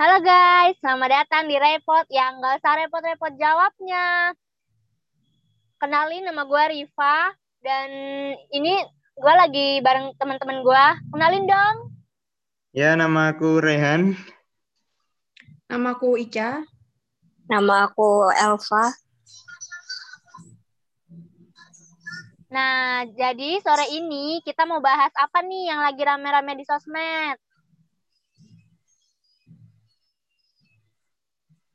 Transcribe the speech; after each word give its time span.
Halo 0.00 0.16
guys, 0.24 0.80
selamat 0.80 1.12
datang 1.12 1.44
di 1.44 1.60
Repot 1.60 2.08
yang 2.08 2.40
gak 2.40 2.64
usah 2.64 2.72
repot-repot 2.72 3.36
jawabnya. 3.36 4.32
Kenalin 5.76 6.24
nama 6.24 6.40
gue 6.48 6.62
Riva 6.72 7.36
dan 7.60 7.88
ini 8.48 8.80
gue 8.96 9.34
lagi 9.36 9.84
bareng 9.84 10.16
teman-teman 10.16 10.64
gue. 10.64 10.86
Kenalin 11.12 11.44
dong. 11.44 11.92
Ya, 12.72 12.96
nama 12.96 13.36
aku 13.36 13.60
Rehan. 13.60 14.16
Nama 15.68 15.92
aku 15.92 16.16
Ica. 16.16 16.64
Nama 17.52 17.92
aku 17.92 18.32
Elva. 18.40 18.96
Nah, 22.48 23.04
jadi 23.04 23.60
sore 23.60 23.84
ini 23.92 24.40
kita 24.48 24.64
mau 24.64 24.80
bahas 24.80 25.12
apa 25.20 25.44
nih 25.44 25.68
yang 25.68 25.84
lagi 25.84 26.00
rame-rame 26.00 26.56
di 26.56 26.64
sosmed? 26.64 27.36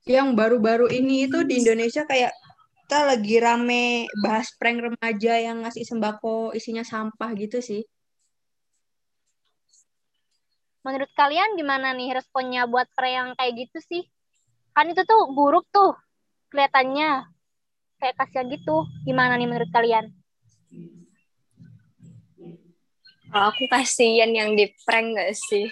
Yang 0.06 0.38
baru-baru 0.38 0.86
ini 0.94 1.26
itu 1.26 1.42
di 1.42 1.66
Indonesia 1.66 2.06
kayak 2.06 2.30
kita 2.86 3.10
lagi 3.10 3.42
rame 3.42 4.06
bahas 4.22 4.54
prank 4.54 4.78
remaja 4.78 5.34
yang 5.42 5.66
ngasih 5.66 5.82
sembako 5.82 6.54
isinya 6.54 6.86
sampah 6.86 7.34
gitu 7.34 7.58
sih. 7.58 7.82
Menurut 10.86 11.10
kalian 11.18 11.58
gimana 11.58 11.98
nih 11.98 12.14
responnya 12.14 12.70
buat 12.70 12.86
prank 12.94 13.14
yang 13.18 13.30
kayak 13.34 13.66
gitu 13.66 13.82
sih? 13.82 14.06
Kan 14.78 14.94
itu 14.94 15.02
tuh 15.10 15.26
buruk 15.34 15.66
tuh 15.74 15.98
kelihatannya. 16.54 17.26
Kayak 17.98 18.16
kasihan 18.22 18.46
gitu. 18.54 18.86
Gimana 19.10 19.42
nih 19.42 19.50
menurut 19.50 19.74
kalian? 19.74 20.14
Kalau 23.34 23.50
aku 23.50 23.66
kasihan 23.66 24.30
yang 24.30 24.54
di 24.54 24.70
prank 24.86 25.18
gak 25.18 25.34
sih? 25.34 25.66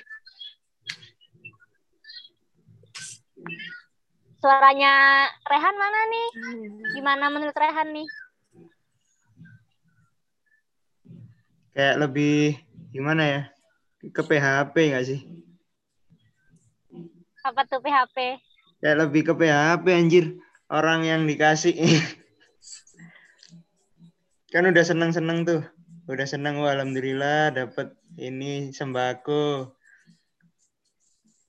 Suaranya 4.44 5.24
Rehan 5.48 5.76
mana 5.80 6.00
nih? 6.12 6.28
Gimana 7.00 7.32
menurut 7.32 7.56
Rehan 7.56 7.96
nih? 7.96 8.08
Kayak 11.72 11.96
lebih 12.04 12.60
gimana 12.92 13.24
ya? 13.24 13.42
Ke 14.12 14.20
PHP 14.20 14.76
nggak 14.92 15.08
sih? 15.08 15.24
Apa 17.48 17.64
tuh 17.72 17.80
PHP? 17.80 18.36
Kayak 18.84 19.08
lebih 19.08 19.32
ke 19.32 19.34
PHP 19.40 19.86
anjir. 19.96 20.36
Orang 20.68 21.08
yang 21.08 21.24
dikasih. 21.24 21.80
kan 24.52 24.68
udah 24.68 24.84
seneng-seneng 24.84 25.48
tuh. 25.48 25.64
Udah 26.12 26.28
seneng, 26.28 26.60
wah 26.60 26.76
alhamdulillah 26.76 27.56
dapat 27.56 27.96
ini 28.20 28.76
sembako. 28.76 29.72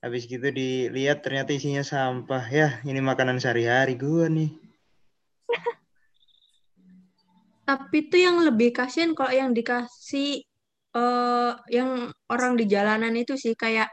Habis 0.05 0.29
gitu 0.29 0.53
dilihat 0.53 1.25
ternyata 1.25 1.49
isinya 1.49 1.81
sampah. 1.81 2.45
Ya, 2.53 2.77
ini 2.85 3.01
makanan 3.01 3.41
sehari-hari 3.41 3.97
gua 3.97 4.29
nih. 4.29 4.53
Tapi 7.65 8.05
itu 8.05 8.21
yang 8.21 8.37
lebih 8.45 8.69
kasihan 8.69 9.17
kalau 9.17 9.33
yang 9.33 9.49
dikasih 9.57 10.45
eh 10.93 11.51
yang 11.73 12.13
orang 12.29 12.53
di 12.53 12.69
jalanan 12.69 13.17
itu 13.17 13.33
sih 13.33 13.57
kayak 13.57 13.89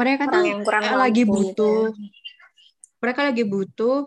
mereka 0.00 0.24
Orang 0.24 0.32
tuh 0.32 0.44
yang 0.48 0.60
kurang 0.64 0.84
kayak 0.88 0.96
lagi 1.04 1.22
gitu 1.28 1.36
butuh. 1.36 1.84
ya. 1.92 2.08
Mereka 3.04 3.20
lagi 3.28 3.44
butuh 3.44 3.98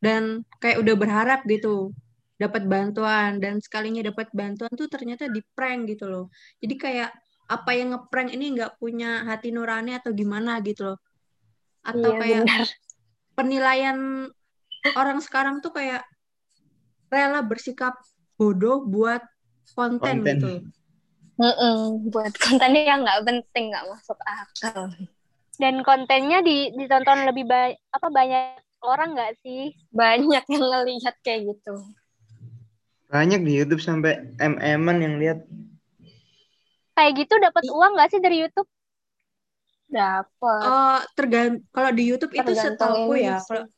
dan 0.00 0.40
kayak 0.56 0.80
udah 0.80 0.94
berharap 0.96 1.40
gitu 1.44 1.92
dapat 2.40 2.64
bantuan 2.64 3.36
dan 3.44 3.60
sekalinya 3.60 4.08
dapat 4.08 4.32
bantuan 4.32 4.72
tuh 4.72 4.88
ternyata 4.88 5.28
di 5.28 5.44
prank 5.52 5.84
gitu 5.92 6.08
loh. 6.08 6.32
Jadi 6.64 6.74
kayak 6.80 7.12
apa 7.46 7.70
yang 7.78 7.94
ngeprank 7.94 8.34
ini 8.34 8.58
nggak 8.58 8.78
punya 8.82 9.22
hati 9.26 9.54
nurani 9.54 9.94
atau 9.98 10.10
gimana 10.10 10.58
gitu 10.62 10.94
loh. 10.94 10.98
Atau 11.86 12.18
Iya 12.18 12.20
kayak 12.20 12.42
benar. 12.42 12.66
penilaian 13.38 13.98
orang 14.98 15.18
sekarang 15.22 15.62
tuh 15.62 15.70
kayak 15.70 16.02
rela 17.06 17.40
bersikap 17.46 17.94
bodoh 18.34 18.82
buat 18.82 19.22
konten, 19.74 20.22
Konten. 20.22 20.26
gitu. 20.26 20.52
Mm-mm. 21.36 22.08
Buat 22.10 22.34
kontennya 22.40 22.82
yang 22.96 23.00
nggak 23.04 23.22
penting, 23.28 23.64
nggak 23.70 23.86
masuk 23.92 24.18
akal. 24.24 24.88
Dan 25.56 25.80
kontennya 25.84 26.44
di, 26.44 26.72
ditonton 26.76 27.28
lebih 27.28 27.48
banyak 27.48 27.76
apa 27.92 28.08
banyak 28.12 28.44
orang 28.84 29.16
nggak 29.16 29.32
sih? 29.44 29.72
Banyak 29.92 30.44
yang 30.48 30.62
ngelihat 30.64 31.14
kayak 31.24 31.54
gitu. 31.54 31.76
Banyak 33.06 33.40
di 33.46 33.52
YouTube 33.54 33.80
sampai 33.80 34.34
MM-an 34.40 34.98
yang 35.00 35.14
lihat. 35.22 35.46
Kayak 36.96 37.12
gitu 37.20 37.34
dapat 37.36 37.62
uang 37.68 37.92
nggak 37.92 38.08
sih 38.08 38.20
dari 38.24 38.36
YouTube? 38.40 38.68
Dapat. 39.92 40.62
Eh 40.64 41.00
tergan 41.12 41.60
kalau 41.70 41.90
di 41.92 42.02
YouTube 42.08 42.32
itu 42.32 42.52
setauku 42.56 43.12
ya, 43.20 43.38
kalau 43.44 43.68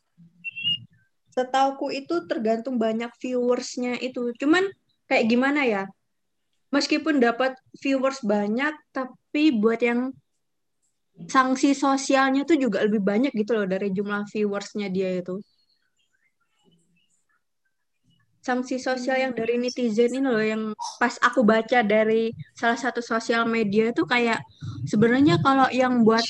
setauku 1.35 1.87
itu 1.91 2.15
tergantung 2.31 2.79
banyak 2.79 3.11
viewersnya 3.19 3.99
itu. 3.99 4.31
Cuman 4.39 4.71
kayak 5.11 5.27
gimana 5.27 5.67
ya? 5.67 5.83
Meskipun 6.71 7.19
dapat 7.19 7.59
viewers 7.81 8.23
banyak, 8.23 8.77
tapi 8.95 9.57
buat 9.57 9.81
yang 9.81 10.15
sanksi 11.27 11.75
sosialnya 11.75 12.47
tuh 12.47 12.61
juga 12.61 12.85
lebih 12.87 13.03
banyak 13.03 13.33
gitu 13.35 13.57
loh 13.57 13.67
dari 13.67 13.91
jumlah 13.91 14.29
viewersnya 14.31 14.93
dia 14.93 15.19
itu. 15.19 15.43
Sanksi 18.39 18.81
sosial 18.81 19.19
yang 19.19 19.33
dari 19.37 19.59
netizen 19.61 20.15
ini 20.15 20.25
loh 20.25 20.41
yang 20.41 20.63
pas 20.97 21.19
aku 21.21 21.45
baca 21.45 21.85
dari 21.85 22.33
salah 22.57 22.79
satu 22.79 23.03
sosial 23.03 23.45
media 23.45 23.91
itu 23.93 24.07
kayak 24.07 24.41
sebenarnya 24.89 25.43
kalau 25.43 25.69
yang 25.69 26.07
buat 26.07 26.25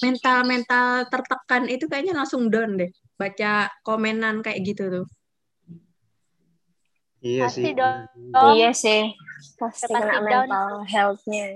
mental-mental 0.00 1.10
tertekan 1.12 1.68
itu 1.68 1.84
kayaknya 1.90 2.16
langsung 2.16 2.48
down 2.48 2.80
deh 2.80 2.88
baca 3.20 3.68
komenan 3.84 4.40
kayak 4.40 4.64
gitu 4.64 4.88
tuh. 4.88 5.06
Iya 7.20 7.52
Pasti 7.52 7.68
sih. 7.68 7.72
dong. 7.76 8.56
Iya 8.56 8.70
sih. 8.72 9.02
Pasti 9.60 9.84
Pasti 9.84 9.92
kena 9.92 10.24
down. 10.24 10.48
mental 10.48 10.70
health-nya. 10.88 11.46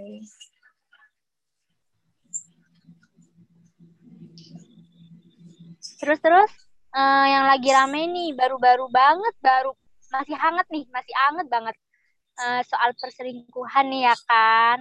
Terus 6.04 6.18
terus 6.20 6.50
eh, 6.92 7.26
yang 7.32 7.48
lagi 7.48 7.70
rame 7.72 8.04
nih 8.12 8.36
baru-baru 8.36 8.92
banget 8.92 9.34
baru 9.40 9.72
masih 10.14 10.36
hangat 10.38 10.66
nih 10.70 10.84
masih 10.94 11.14
hangat 11.18 11.46
banget 11.50 11.74
Eh, 12.34 12.62
soal 12.66 12.90
perselingkuhan 12.98 13.86
nih 13.94 14.10
ya 14.10 14.16
kan. 14.26 14.78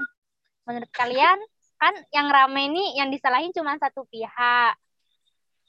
Menurut 0.66 0.90
kalian 0.90 1.38
kan 1.78 1.94
yang 2.10 2.28
rame 2.32 2.66
nih 2.74 2.98
yang 2.98 3.14
disalahin 3.14 3.54
cuma 3.54 3.78
satu 3.78 4.10
pihak. 4.10 4.74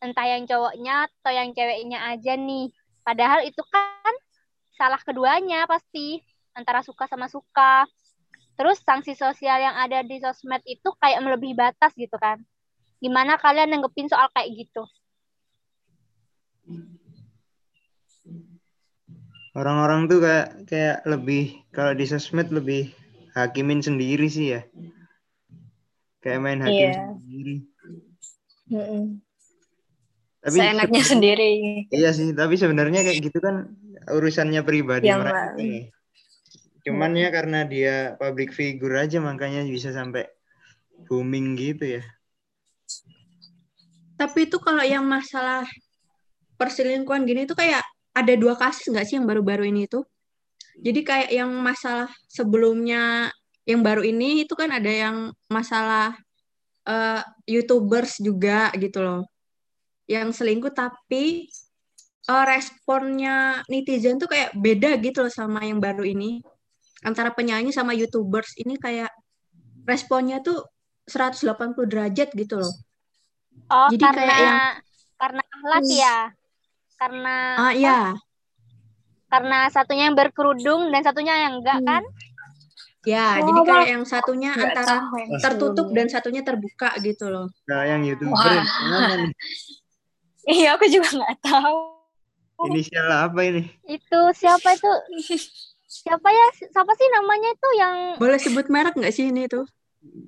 Entah 0.00 0.26
yang 0.28 0.48
cowoknya 0.48 1.08
atau 1.08 1.32
yang 1.32 1.52
ceweknya 1.52 1.98
aja 2.08 2.40
nih. 2.40 2.72
Padahal 3.04 3.44
itu 3.44 3.60
kan 3.68 4.14
salah 4.80 5.00
keduanya 5.04 5.68
pasti 5.68 6.24
antara 6.56 6.80
suka 6.80 7.04
sama 7.04 7.28
suka. 7.28 7.84
Terus 8.56 8.80
sanksi 8.80 9.12
sosial 9.12 9.60
yang 9.60 9.76
ada 9.76 10.00
di 10.00 10.16
sosmed 10.24 10.64
itu 10.64 10.88
kayak 11.02 11.20
melebihi 11.20 11.52
batas 11.52 11.92
gitu 12.00 12.16
kan. 12.16 12.40
Gimana 13.04 13.36
kalian 13.36 13.76
nanggepin 13.76 14.08
soal 14.08 14.32
kayak 14.32 14.56
gitu? 14.56 14.88
Orang-orang 19.54 20.10
tuh 20.10 20.18
kayak 20.18 20.66
kayak 20.66 20.98
lebih 21.06 21.62
kalau 21.70 21.94
di 21.94 22.04
sosmed 22.04 22.50
lebih 22.50 22.90
hakimin 23.32 23.80
sendiri 23.80 24.26
sih 24.26 24.58
ya. 24.58 24.66
Kayak 26.18 26.40
main 26.40 26.58
hakim 26.58 26.74
Iya. 26.90 26.94
sendiri. 27.14 27.54
Mm-mm. 28.64 29.04
Tapi 30.40 30.56
Seenaknya 30.58 30.82
sebenarnya- 31.00 31.06
sendiri. 31.08 31.52
Iya 31.88 32.10
sih, 32.12 32.28
tapi 32.32 32.54
sebenarnya 32.58 33.00
kayak 33.00 33.18
gitu 33.22 33.38
kan 33.38 33.70
urusannya 34.10 34.60
pribadi 34.60 35.06
Yang 35.06 35.20
mereka. 35.22 35.42
ya. 35.56 35.82
Cuman 36.84 37.12
ya 37.16 37.28
karena 37.30 37.64
dia 37.64 37.94
public 38.18 38.52
figure 38.52 38.98
aja 38.98 39.16
makanya 39.18 39.64
bisa 39.64 39.88
sampai 39.88 40.28
booming 41.06 41.56
gitu 41.56 41.96
ya. 41.96 42.02
Tapi 44.14 44.46
itu 44.46 44.58
kalau 44.58 44.84
yang 44.84 45.04
masalah 45.04 45.64
perselingkuhan 46.54 47.24
gini 47.24 47.46
tuh 47.46 47.56
kayak 47.56 47.80
ada 48.14 48.32
dua 48.38 48.54
kasus 48.54 48.86
nggak 48.88 49.06
sih 49.10 49.18
yang 49.18 49.26
baru-baru 49.26 49.66
ini 49.68 49.90
itu? 49.90 50.00
Jadi 50.78 51.00
kayak 51.02 51.30
yang 51.34 51.50
masalah 51.58 52.10
sebelumnya 52.30 53.30
yang 53.66 53.82
baru 53.82 54.02
ini 54.06 54.46
itu 54.46 54.54
kan 54.54 54.70
ada 54.70 54.90
yang 54.90 55.16
masalah 55.50 56.14
eh, 56.86 57.22
YouTubers 57.50 58.22
juga 58.22 58.70
gitu 58.78 59.02
loh. 59.02 59.22
Yang 60.06 60.42
selingkuh 60.42 60.74
tapi 60.74 61.50
eh, 62.30 62.44
responnya 62.46 63.62
netizen 63.66 64.18
tuh 64.22 64.30
kayak 64.30 64.54
beda 64.54 64.98
gitu 65.02 65.26
loh 65.26 65.32
sama 65.32 65.66
yang 65.66 65.82
baru 65.82 66.06
ini. 66.06 66.38
Antara 67.04 67.34
penyanyi 67.34 67.74
sama 67.74 67.92
YouTubers 67.92 68.56
ini 68.62 68.78
kayak 68.80 69.12
responnya 69.84 70.40
tuh 70.40 70.64
180 71.04 71.84
derajat 71.84 72.32
gitu 72.32 72.56
loh. 72.62 72.72
Oh, 73.68 73.88
Jadi 73.92 74.04
karena 74.04 74.18
kayak 74.18 74.38
yang- 74.40 74.76
karena 75.14 75.42
akhlak 75.44 75.84
ya. 75.88 76.18
Karena 77.00 77.36
Ah 77.58 77.72
iya. 77.74 78.14
karena 79.32 79.66
satunya 79.74 80.06
yang 80.08 80.16
berkerudung 80.16 80.94
dan 80.94 81.02
satunya 81.02 81.34
yang 81.48 81.58
enggak 81.58 81.78
Hmm. 81.82 81.88
kan? 81.88 82.02
Ya, 83.04 83.36
Oh, 83.36 83.44
jadi 83.44 83.60
kayak 83.68 83.84
Mak. 83.84 83.92
yang 83.92 84.04
satunya 84.08 84.50
antara 84.56 84.96
tahu 84.96 85.16
yang 85.20 85.30
tertutup 85.36 85.86
dan 85.92 86.06
satunya 86.08 86.40
terbuka 86.40 86.88
gitu 87.04 87.28
loh. 87.28 87.46
Nah, 87.68 87.82
yang 87.84 88.00
youtuber? 88.00 88.64
Iya, 90.44 90.76
aku 90.76 90.84
juga 90.92 91.08
nggak 91.08 91.36
tahu. 91.40 91.76
Inisial 92.64 93.08
apa 93.10 93.40
ini? 93.44 93.62
Itu 93.84 94.20
siapa 94.32 94.76
itu? 94.76 94.88
Siapa 95.88 96.28
ya? 96.32 96.46
Siapa 96.72 96.92
sih 96.96 97.08
namanya 97.12 97.48
itu 97.52 97.68
yang 97.76 97.96
Boleh 98.16 98.40
sebut 98.40 98.66
merek 98.72 98.94
nggak 98.96 99.12
sih 99.14 99.28
ini 99.32 99.48
tuh? 99.48 99.64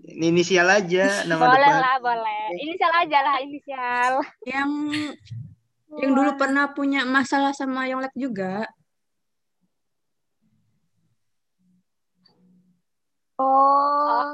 Inisial 0.09 0.69
aja 0.73 1.25
nama 1.29 1.53
boleh 1.53 1.69
depan. 1.69 1.81
lah, 1.85 1.95
boleh. 2.01 2.43
Inisial 2.65 2.93
aja 2.97 3.19
lah, 3.25 3.37
inisial. 3.45 4.13
Yang 4.49 4.71
yang 5.97 6.13
dulu 6.13 6.31
pernah 6.37 6.69
punya 6.73 7.09
masalah 7.09 7.57
sama 7.57 7.89
Yonglek 7.89 8.13
juga. 8.17 8.69
Oh, 13.37 14.33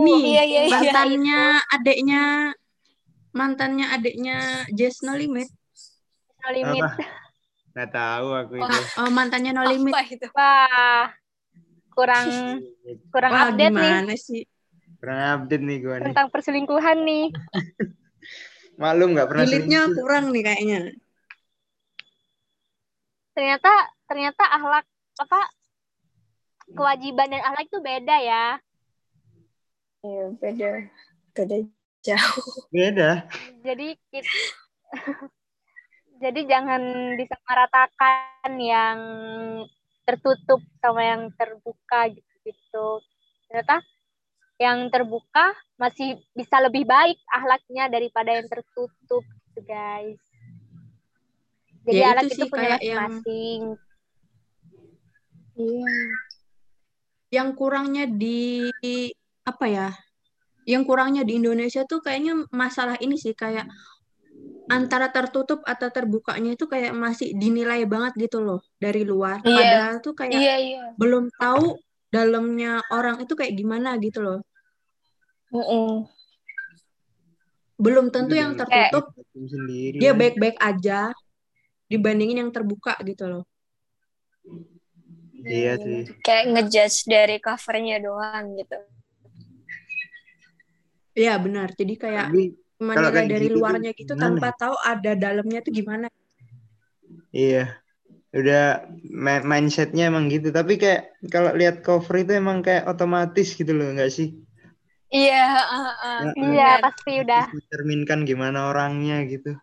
Ini 0.00 0.12
iya 0.28 0.42
iya 0.44 0.62
iya. 0.68 0.72
mantannya 0.76 1.40
adiknya 1.72 2.22
mantannya 3.32 3.86
adiknya 3.96 4.36
Jess 4.76 5.00
No 5.00 5.16
Limit. 5.16 5.48
No 6.44 6.48
limit. 6.52 6.84
Apa? 6.84 7.00
Nggak 7.74 7.90
tahu 7.90 8.28
aku 8.36 8.52
itu. 8.60 8.80
Oh, 9.00 9.08
mantannya 9.08 9.56
No 9.56 9.64
Limit. 9.64 9.92
Apa 9.96 10.02
itu? 10.04 10.26
Wah, 10.36 11.08
kurang 11.96 12.26
kurang 13.08 13.32
Wah, 13.32 13.42
update 13.50 13.72
nih 13.72 14.20
sih? 14.20 14.42
Kurang 15.00 15.18
update 15.40 15.64
nih 15.64 15.78
gua 15.80 15.96
nih. 16.00 16.04
tentang 16.12 16.28
perselingkuhan 16.28 16.98
nih. 17.02 17.26
Maklum 18.74 19.14
nggak 19.14 19.28
pernah 19.30 19.44
Julidnya 19.46 19.80
selingkuh. 19.86 20.02
kurang 20.02 20.24
nih 20.34 20.42
kayaknya. 20.42 20.80
Ternyata 23.34 23.72
ternyata 24.06 24.42
akhlak 24.46 24.86
apa 25.18 25.40
kewajiban 26.74 27.28
dan 27.30 27.42
akhlak 27.42 27.66
itu 27.70 27.78
beda 27.82 28.16
ya. 28.18 28.44
Iya, 30.04 30.24
beda. 30.36 30.68
Beda 31.34 31.56
jauh. 32.04 32.44
Beda. 32.70 33.10
Jadi 33.64 33.96
kit- 34.12 34.28
jadi 36.22 36.40
jangan 36.44 37.14
disamaratakan 37.16 38.52
yang 38.60 38.98
tertutup 40.04 40.60
sama 40.84 41.00
yang 41.00 41.32
terbuka 41.34 42.12
gitu-gitu. 42.12 43.00
Ternyata 43.48 43.80
yang 44.64 44.88
terbuka 44.88 45.52
masih 45.76 46.16
bisa 46.32 46.56
lebih 46.64 46.88
baik 46.88 47.20
akhlaknya 47.28 47.92
daripada 47.92 48.32
yang 48.32 48.48
tertutup 48.48 49.20
gitu 49.20 49.60
guys. 49.62 50.16
Jadi 51.84 52.00
Ya, 52.00 52.16
alat 52.16 52.24
itu 52.24 52.32
itu 52.32 52.36
sih 52.40 52.48
punya 52.48 52.64
kayak 52.64 52.80
yang- 52.80 52.96
masing-masing. 53.20 53.62
Iya. 55.54 55.92
Yang 57.30 57.48
kurangnya 57.58 58.04
di 58.08 58.40
apa 59.44 59.66
ya? 59.68 59.88
Yang 60.64 60.82
kurangnya 60.88 61.22
di 61.28 61.36
Indonesia 61.36 61.84
tuh 61.84 62.00
kayaknya 62.00 62.48
masalah 62.48 62.96
ini 63.04 63.20
sih 63.20 63.36
kayak 63.36 63.68
antara 64.64 65.12
tertutup 65.12 65.60
atau 65.68 65.92
terbukanya 65.92 66.56
itu 66.56 66.64
kayak 66.64 66.96
masih 66.96 67.36
dinilai 67.36 67.84
banget 67.84 68.16
gitu 68.16 68.40
loh 68.40 68.64
dari 68.80 69.04
luar. 69.04 69.44
Iya. 69.44 69.52
Padahal 69.52 69.94
tuh 70.00 70.14
kayak 70.16 70.40
Iya, 70.40 70.56
iya. 70.56 70.84
belum 70.96 71.28
tahu 71.36 71.76
dalamnya 72.08 72.80
orang 72.88 73.20
itu 73.20 73.36
kayak 73.36 73.52
gimana 73.52 74.00
gitu 74.00 74.24
loh. 74.24 74.40
Mm-mm. 75.54 76.10
Belum 77.78 78.10
tentu 78.10 78.34
yang 78.34 78.58
tertutup 78.58 79.14
sendiri. 79.34 80.02
dia 80.02 80.10
baik-baik 80.10 80.58
aja 80.58 81.14
dibandingin 81.86 82.42
yang 82.42 82.50
terbuka 82.50 82.98
gitu 83.06 83.30
loh. 83.30 83.44
Iya 85.44 85.78
sih. 85.78 86.02
Kayak 86.26 86.44
ngejudge 86.54 86.98
dari 87.06 87.36
covernya 87.38 88.02
doang 88.02 88.58
gitu. 88.58 88.78
Iya 91.14 91.34
benar. 91.38 91.70
Jadi 91.78 91.94
kayak 91.94 92.26
Tapi 92.34 92.42
kalau 92.82 93.10
menilai 93.10 93.14
kayak 93.14 93.30
dari 93.30 93.46
gitu 93.46 93.54
tuh 93.54 93.58
luarnya 93.62 93.90
gitu 93.94 94.12
gimana 94.14 94.22
tanpa 94.22 94.48
ya? 94.50 94.54
tahu 94.58 94.74
ada 94.82 95.12
dalamnya 95.14 95.60
tuh 95.62 95.72
gimana. 95.74 96.06
Iya. 97.30 97.64
Udah 98.34 98.90
mindsetnya 99.46 100.10
emang 100.10 100.26
gitu. 100.26 100.50
Tapi 100.50 100.74
kayak 100.78 101.14
kalau 101.30 101.54
lihat 101.54 101.86
cover 101.86 102.26
itu 102.26 102.34
emang 102.34 102.66
kayak 102.66 102.90
otomatis 102.90 103.54
gitu 103.54 103.70
loh, 103.70 103.94
nggak 103.94 104.10
sih? 104.10 104.43
Iya, 105.14 105.46
uh, 105.62 105.90
uh, 105.94 106.20
Ya, 106.26 106.32
Iya, 106.34 106.70
pasti 106.82 107.12
udah. 107.22 107.46
Mencerminkan 107.54 108.26
gimana 108.26 108.74
orangnya 108.74 109.22
gitu. 109.30 109.54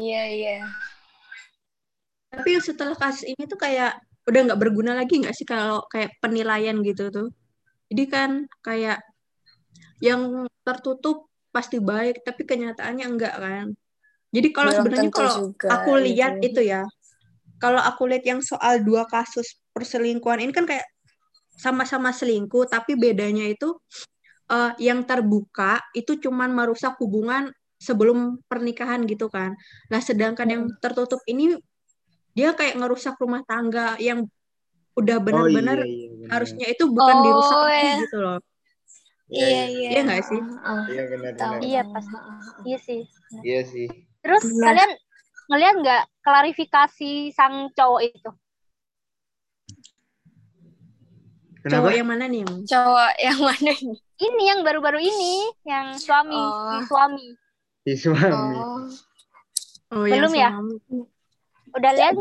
Iya, 0.00 0.22
iya. 0.32 0.56
Tapi 2.32 2.48
yang 2.56 2.64
setelah 2.64 2.96
kasus 2.96 3.28
ini 3.28 3.44
tuh 3.44 3.60
kayak 3.60 4.00
udah 4.24 4.40
nggak 4.48 4.60
berguna 4.60 4.96
lagi 4.96 5.20
nggak 5.20 5.36
sih 5.36 5.44
kalau 5.44 5.84
kayak 5.92 6.16
penilaian 6.24 6.80
gitu 6.80 7.12
tuh. 7.12 7.28
Jadi 7.92 8.04
kan 8.08 8.30
kayak 8.64 9.04
yang 10.00 10.48
tertutup 10.64 11.28
pasti 11.52 11.78
baik, 11.78 12.24
tapi 12.24 12.48
kenyataannya 12.48 13.04
enggak 13.06 13.36
kan. 13.36 13.66
Jadi 14.32 14.48
kalau 14.50 14.72
Belum 14.72 14.78
sebenarnya 14.80 15.10
kalau 15.12 15.34
juga 15.44 15.68
aku 15.76 15.90
lihat 16.00 16.32
gitu. 16.40 16.48
itu 16.50 16.60
ya, 16.72 16.82
kalau 17.60 17.78
aku 17.78 18.08
lihat 18.10 18.24
yang 18.26 18.40
soal 18.40 18.80
dua 18.82 19.06
kasus 19.06 19.60
perselingkuhan 19.76 20.40
ini 20.42 20.50
kan 20.50 20.66
kayak 20.66 20.88
sama-sama 21.54 22.10
selingkuh, 22.10 22.66
tapi 22.66 22.98
bedanya 22.98 23.46
itu 23.46 23.78
eh, 24.50 24.72
yang 24.80 25.04
terbuka 25.04 25.80
itu 25.92 26.20
cuman 26.20 26.52
merusak 26.52 26.96
hubungan 27.00 27.48
sebelum 27.76 28.40
pernikahan 28.48 29.04
gitu 29.04 29.28
kan. 29.28 29.52
Nah, 29.92 30.00
sedangkan 30.00 30.48
yang 30.48 30.62
Hmm. 30.68 30.76
tertutup 30.80 31.20
ini 31.26 31.56
dia 32.32 32.50
kayak 32.52 32.80
ngerusak 32.80 33.14
rumah 33.20 33.44
tangga 33.44 33.94
yang 34.00 34.26
udah 34.94 35.16
Oh 35.18 35.20
iya, 35.20 35.26
benar-benar 35.26 35.78
iya, 35.84 36.08
benar. 36.10 36.28
harusnya 36.38 36.66
itu 36.70 36.84
bukan 36.86 37.16
Oh, 37.18 37.22
dirusak 37.22 37.58
iya. 37.74 37.94
gitu 38.02 38.16
loh. 38.22 38.38
Iya, 39.24 39.62
iya. 39.66 39.88
Iya 39.90 40.00
nggak 40.06 40.22
sih? 40.22 40.40
Uh, 40.40 40.68
uh. 40.68 40.84
Iya 40.86 41.02
benar 41.10 41.30
Tahu. 41.34 41.50
benar. 41.50 41.60
Iya, 41.64 41.80
pasti. 41.90 42.16
Iya 42.64 42.78
sih. 42.78 43.00
Iya 43.42 43.60
sih. 43.66 43.86
Terus 44.20 44.42
Benar. 44.46 44.64
kalian 44.70 44.90
ngeliat 45.44 45.74
nggak 45.82 46.02
klarifikasi 46.22 47.12
sang 47.34 47.54
cowok 47.74 48.00
itu? 48.04 48.30
Kenapa? 51.60 51.80
Cowok 51.80 51.92
yang 51.96 52.08
mana 52.08 52.24
nih? 52.28 52.42
Cowok 52.68 53.12
yang 53.18 53.38
mana 53.40 53.70
ini? 53.72 53.96
Ini 54.14 54.42
yang 54.46 54.60
baru-baru 54.62 54.98
ini, 54.98 55.34
yang 55.64 55.94
suami, 55.94 56.32
Oh. 56.32 56.70
si 56.70 56.86
suami. 56.86 57.26
Si 57.82 57.92
suami. 57.98 58.54
Oh, 58.54 58.86
Oh, 59.92 60.04
Belum 60.04 60.32
ya? 60.32 60.50
suami. 60.50 60.74
Udah 61.70 61.92
lihat? 61.92 62.14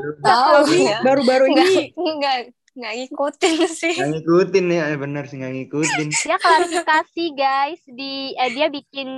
ya. 0.73 0.97
baru-baru 1.01 1.45
Nggak, 1.47 1.69
ini 1.93 2.09
nggak, 2.17 2.37
nggak 2.73 2.93
ngikutin 2.97 3.53
sih. 3.71 3.93
Nggak 3.93 4.09
ngikutin 4.11 4.65
ya, 4.67 4.83
eh, 4.89 4.97
benar 4.97 5.23
sih 5.25 5.37
nggak 5.37 5.53
ngikutin. 5.53 6.07
Dia 6.09 6.37
klarifikasi 6.37 7.23
guys 7.31 7.81
di 7.85 8.33
eh, 8.33 8.49
dia 8.49 8.67
bikin 8.67 9.09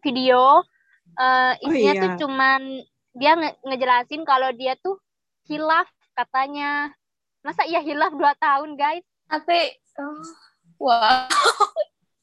video 0.00 0.66
eh, 1.14 1.54
Oh, 1.56 1.64
isinya 1.64 1.94
iya. 1.94 2.02
tuh 2.04 2.12
cuman 2.20 2.60
dia 3.12 3.32
nge- 3.34 3.58
ngejelasin 3.64 4.22
kalau 4.22 4.50
dia 4.52 4.74
tuh 4.76 4.98
hilaf 5.46 5.86
katanya. 6.12 6.90
Masa 7.40 7.62
iya 7.64 7.78
hilaf 7.78 8.10
2 8.10 8.34
tahun 8.36 8.74
guys? 8.74 9.06
Tapi, 9.24 9.58
oh, 9.96 10.18
wah, 10.78 11.28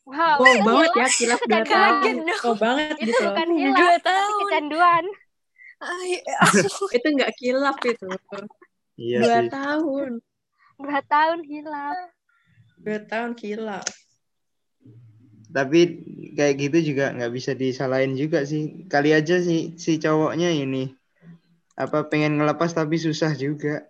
Wow, 0.05 0.37
wow 0.41 0.57
banget 0.61 0.91
ya 1.01 1.07
kilaf 1.17 1.41
itu 1.41 1.49
dua 1.49 1.63
tahun. 1.65 2.15
Wow 2.45 2.55
banget 2.61 2.95
itu 3.01 3.09
gitu 3.09 3.19
loh. 3.25 3.33
bukan 3.33 3.49
Dua 3.57 3.57
hilaf, 3.57 3.93
tapi 4.05 4.05
tahun. 4.05 4.39
kecanduan. 4.45 5.03
Ay, 5.81 6.11
Itu 6.95 7.07
nggak 7.15 7.31
kilaf 7.39 7.77
itu. 7.83 8.07
Iya 8.95 9.17
Dua 9.21 9.37
sih. 9.41 9.47
tahun. 9.51 10.11
2 10.79 10.99
tahun 11.07 11.39
hilaf. 11.49 11.97
Dua 12.83 12.99
tahun 13.11 13.31
kilaf. 13.39 13.87
Tapi 15.55 15.79
kayak 16.35 16.55
gitu 16.59 16.77
juga 16.93 17.15
nggak 17.15 17.31
bisa 17.31 17.51
disalahin 17.55 18.13
juga 18.19 18.43
sih. 18.43 18.85
Kali 18.91 19.09
aja 19.15 19.39
sih 19.39 19.73
si 19.79 19.97
cowoknya 20.03 20.51
ini 20.51 20.91
apa 21.75 22.07
pengen 22.11 22.39
ngelepas 22.39 22.71
tapi 22.75 22.95
susah 22.99 23.31
juga. 23.35 23.87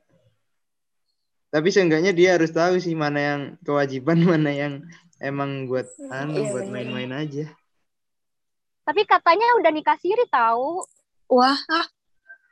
Tapi 1.55 1.71
seenggaknya 1.71 2.11
dia 2.11 2.35
harus 2.35 2.51
tahu 2.51 2.75
sih 2.83 2.91
mana 2.99 3.19
yang 3.23 3.41
kewajiban, 3.63 4.19
mana 4.35 4.51
yang 4.51 4.73
emang 5.23 5.71
buat 5.71 5.87
anu 6.11 6.43
Iya, 6.43 6.51
buat 6.51 6.67
main-main 6.67 7.15
aja. 7.15 7.47
Tapi 8.83 9.07
katanya 9.07 9.47
udah 9.63 9.71
nikah 9.71 9.95
siri 10.03 10.27
tahu. 10.27 10.83
wah, 11.31 11.55
ah, 11.71 11.87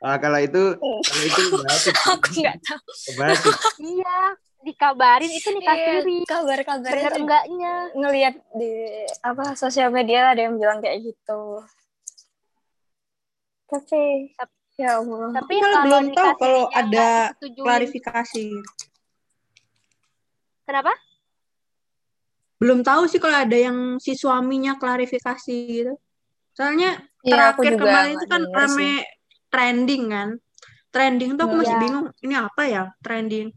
Ah 0.00 0.16
kalau 0.16 0.40
itu 0.40 0.80
kalau 0.80 1.24
itu 1.28 1.40
batuk, 1.68 1.94
aku 2.00 2.28
nggak 2.32 2.56
tahu. 2.64 2.80
batuk. 3.20 3.56
Iya, 3.92 4.18
dikabarin 4.64 5.32
itu 5.36 5.48
nikah 5.52 5.76
Iya, 5.76 5.86
siri. 6.00 6.18
kabar-kabarnya 6.24 6.96
Bener 6.96 7.12
tuh 7.12 7.20
enggaknya? 7.28 7.74
ngelihat 7.92 8.34
di 8.56 8.72
apa 9.20 9.52
sosial 9.52 9.92
media 9.92 10.32
ada 10.32 10.40
yang 10.48 10.56
bilang 10.56 10.80
kayak 10.80 11.04
gitu. 11.12 11.60
Tapi, 13.68 14.32
ya 14.80 14.96
Allah. 14.96 15.28
Tapi 15.36 15.54
kalau 15.60 15.76
belum 15.84 16.04
tahu 16.16 16.32
kalau 16.40 16.64
ada 16.72 17.36
disetujuin. 17.36 17.92
Kenapa? 20.64 20.92
Belum 22.60 22.80
tahu 22.80 23.04
sih 23.10 23.20
kalau 23.20 23.36
ada 23.44 23.56
yang 23.56 24.00
si 24.00 24.16
suaminya 24.16 24.80
klarifikasi 24.80 25.56
gitu. 25.68 25.92
Soalnya 26.56 26.96
aku 27.20 27.28
terakhir 27.28 27.72
juga 27.76 27.82
kemarin 27.84 28.14
itu 28.16 28.26
kan 28.30 28.42
rame 28.56 28.72
sih. 28.72 28.94
trending 29.52 30.04
kan. 30.08 30.28
Trending 30.94 31.30
tuh 31.36 31.44
aku 31.44 31.56
masih 31.60 31.76
Iya. 31.76 31.82
bingung 31.82 32.06
ini 32.24 32.34
apa 32.38 32.62
ya 32.64 32.82
trending. 33.04 33.48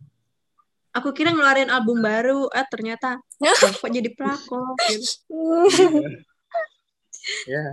Aku 0.97 1.13
kira 1.13 1.29
ngeluarin 1.29 1.69
album 1.69 2.01
baru, 2.01 2.49
eh 2.51 2.65
ternyata 2.67 3.21
kok 3.79 3.91
jadi 3.93 4.09
pelakor 4.17 4.75
gitu. 4.89 5.37
ya 7.53 7.63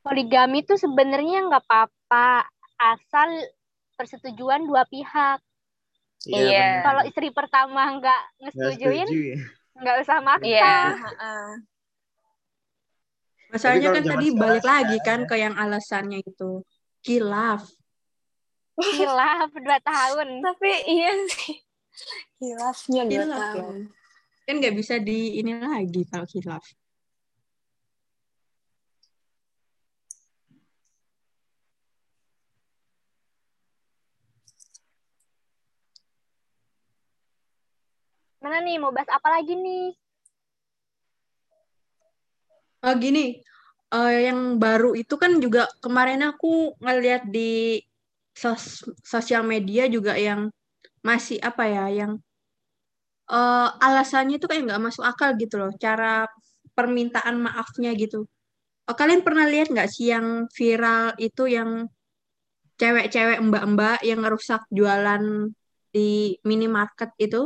Poligami 0.00 0.64
tuh 0.64 0.80
sebenarnya 0.80 1.44
nggak 1.44 1.64
apa-apa 1.68 2.48
asal 2.80 3.28
persetujuan 4.00 4.64
dua 4.64 4.88
pihak. 4.88 5.44
iya 6.24 6.40
Iya. 6.40 6.64
benar. 6.64 6.84
Kalau 6.88 7.02
istri 7.04 7.28
pertama 7.28 7.82
nggak 8.00 8.22
ngesetujuin, 8.40 9.06
setuju 9.08 9.20
ya 9.36 9.38
nggak 9.80 9.96
usah 10.00 10.18
maksa. 10.20 10.48
Iya. 10.48 10.72
heeh. 10.96 11.48
Masalahnya 13.50 13.88
kan 13.90 14.04
tadi 14.06 14.26
balik 14.30 14.62
nggak 14.62 14.64
lagi 14.64 14.96
kan 15.02 15.20
ke 15.26 15.34
yang 15.36 15.54
alasannya 15.56 16.22
itu. 16.22 16.62
Kilaf. 17.02 17.66
Hilaf 18.78 19.50
dua 19.52 19.78
tahun. 19.82 20.28
Tapi 20.40 20.70
iya 20.86 21.10
sih. 21.28 21.58
Hilafnya 22.38 23.02
dua 23.04 23.12
Hilaf 23.26 23.40
tahun. 23.56 23.76
loh. 23.88 23.92
Kan 24.46 24.54
nggak 24.60 24.74
bisa 24.76 24.94
di 25.02 25.40
ini 25.40 25.58
lagi 25.58 26.06
kalau 26.06 26.24
kilaf. 26.24 26.62
Mana 38.42 38.58
nih 38.64 38.76
mau 38.82 38.92
bahas 38.96 39.10
apa 39.16 39.28
lagi 39.36 39.52
nih? 39.64 39.84
Oh 42.86 42.94
gini, 43.04 43.20
eh, 43.94 44.12
yang 44.26 44.40
baru 44.64 44.90
itu 44.96 45.14
kan 45.22 45.32
juga 45.44 45.68
kemarin 45.84 46.20
aku 46.30 46.46
ngeliat 46.84 47.22
di 47.34 47.76
sos 48.42 48.64
sosial 49.12 49.42
media 49.52 49.82
juga 49.94 50.12
yang 50.16 50.40
masih 51.08 51.38
apa 51.48 51.64
ya, 51.74 51.84
yang 52.00 52.12
eh, 53.36 53.68
alasannya 53.86 54.34
itu 54.38 54.46
kayak 54.50 54.62
nggak 54.68 54.82
masuk 54.86 55.04
akal 55.10 55.30
gitu 55.42 55.54
loh, 55.60 55.70
cara 55.84 56.26
permintaan 56.76 57.36
maafnya 57.46 57.90
gitu. 58.02 58.16
Oh, 58.88 58.96
kalian 59.00 59.22
pernah 59.26 59.46
lihat 59.52 59.68
nggak 59.74 59.88
sih 59.94 60.06
yang 60.14 60.26
viral 60.58 61.14
itu 61.20 61.42
yang 61.56 61.70
cewek-cewek 62.80 63.38
mbak-mbak 63.48 63.98
yang 64.08 64.20
ngerusak 64.24 64.62
jualan 64.72 65.24
di 65.94 66.36
minimarket 66.48 67.10
itu? 67.20 67.40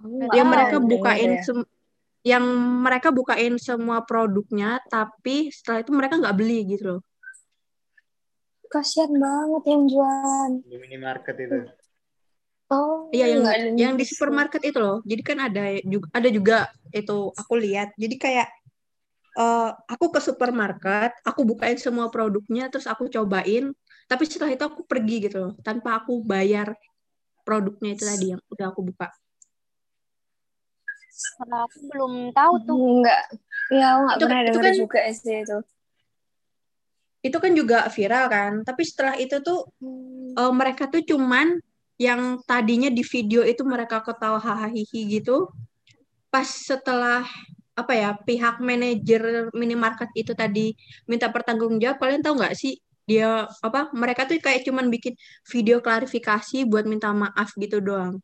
Oh, 0.00 0.32
yang 0.32 0.48
Wow, 0.48 0.54
mereka 0.54 0.76
denger 0.80 0.88
bukain 0.92 1.30
ya. 1.36 1.42
sem- 1.44 1.70
yang 2.20 2.44
mereka 2.84 3.08
bukain 3.08 3.56
semua 3.56 4.04
produknya 4.04 4.76
tapi 4.92 5.48
setelah 5.48 5.80
itu 5.80 5.92
mereka 5.96 6.20
nggak 6.20 6.36
beli 6.36 6.58
gitu 6.68 6.84
loh. 6.96 7.00
Kasian 8.70 9.18
banget 9.18 9.62
yang 9.66 9.82
jualan. 9.90 10.52
di 10.62 10.76
minimarket 10.78 11.36
itu. 11.42 11.58
Oh, 12.70 13.10
iya 13.10 13.26
yang 13.34 13.42
ada 13.42 13.66
yang 13.74 13.92
di 13.98 14.04
supermarket 14.06 14.62
itu 14.62 14.78
loh. 14.78 15.02
Jadi 15.02 15.22
kan 15.26 15.38
ada 15.42 15.62
juga 15.82 16.06
ada 16.14 16.28
juga 16.30 16.58
itu 16.94 17.34
aku 17.34 17.54
lihat. 17.58 17.90
Jadi 17.98 18.14
kayak 18.14 18.46
eh, 19.42 19.70
aku 19.90 20.06
ke 20.14 20.20
supermarket 20.22 21.10
aku 21.26 21.42
bukain 21.42 21.78
semua 21.82 22.06
produknya 22.14 22.70
terus 22.70 22.86
aku 22.86 23.10
cobain. 23.10 23.74
Tapi 24.06 24.22
setelah 24.28 24.54
itu 24.54 24.64
aku 24.66 24.86
pergi 24.86 25.16
gitu 25.26 25.36
loh 25.42 25.52
tanpa 25.66 25.98
aku 25.98 26.22
bayar 26.22 26.70
produknya 27.42 27.98
itu 27.98 28.04
tadi 28.06 28.26
yang 28.36 28.40
udah 28.52 28.66
aku 28.70 28.80
buka 28.86 29.10
Kalau 31.10 31.58
aku 31.66 31.78
belum 31.90 32.12
tahu 32.32 32.54
tuh. 32.64 32.76
Enggak. 33.02 33.22
Iya, 33.70 33.86
aku 33.94 34.00
nggak 34.02 34.16
Itu- 34.16 34.26
pernah 34.26 34.42
itu 34.42 34.58
kan- 34.60 34.78
juga 34.78 35.00
sih 35.12 35.36
itu. 35.42 35.58
itu 37.20 37.36
kan 37.36 37.52
juga 37.52 37.84
viral 37.92 38.32
kan 38.32 38.52
tapi 38.64 38.80
setelah 38.80 39.12
itu 39.20 39.44
tuh 39.44 39.68
eh, 40.32 40.52
mereka 40.56 40.88
tuh 40.88 41.04
cuman 41.04 41.60
yang 42.00 42.40
tadinya 42.48 42.88
di 42.88 43.04
video 43.04 43.44
itu 43.44 43.60
mereka 43.60 44.00
ketawa 44.00 44.40
hahaha 44.40 44.72
gitu 44.88 45.52
pas 46.32 46.48
setelah 46.48 47.20
apa 47.76 47.92
ya 47.92 48.16
pihak 48.16 48.64
manajer 48.64 49.52
minimarket 49.52 50.08
itu 50.16 50.32
tadi 50.32 50.72
minta 51.04 51.28
pertanggungjawab 51.28 52.00
kalian 52.00 52.24
tahu 52.24 52.40
nggak 52.40 52.56
sih 52.56 52.80
dia 53.04 53.44
apa 53.60 53.92
mereka 53.92 54.24
tuh 54.24 54.40
kayak 54.40 54.64
cuman 54.64 54.88
bikin 54.88 55.12
video 55.44 55.84
klarifikasi 55.84 56.64
buat 56.64 56.88
minta 56.88 57.12
maaf 57.12 57.52
gitu 57.60 57.84
doang 57.84 58.16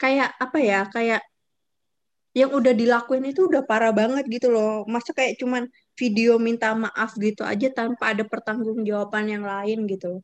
kayak 0.00 0.32
apa 0.40 0.58
ya 0.58 0.88
kayak 0.88 1.22
yang 2.32 2.54
udah 2.54 2.72
dilakuin 2.72 3.26
itu 3.26 3.50
udah 3.50 3.66
parah 3.66 3.90
banget 3.90 4.24
gitu 4.30 4.48
loh. 4.54 4.86
Masa 4.86 5.10
kayak 5.12 5.36
cuman 5.36 5.66
video 5.98 6.38
minta 6.40 6.72
maaf 6.72 7.12
gitu 7.18 7.42
aja 7.44 7.68
tanpa 7.74 8.14
ada 8.14 8.24
pertanggungjawaban 8.24 9.28
yang 9.28 9.44
lain 9.44 9.84
gitu 9.90 10.22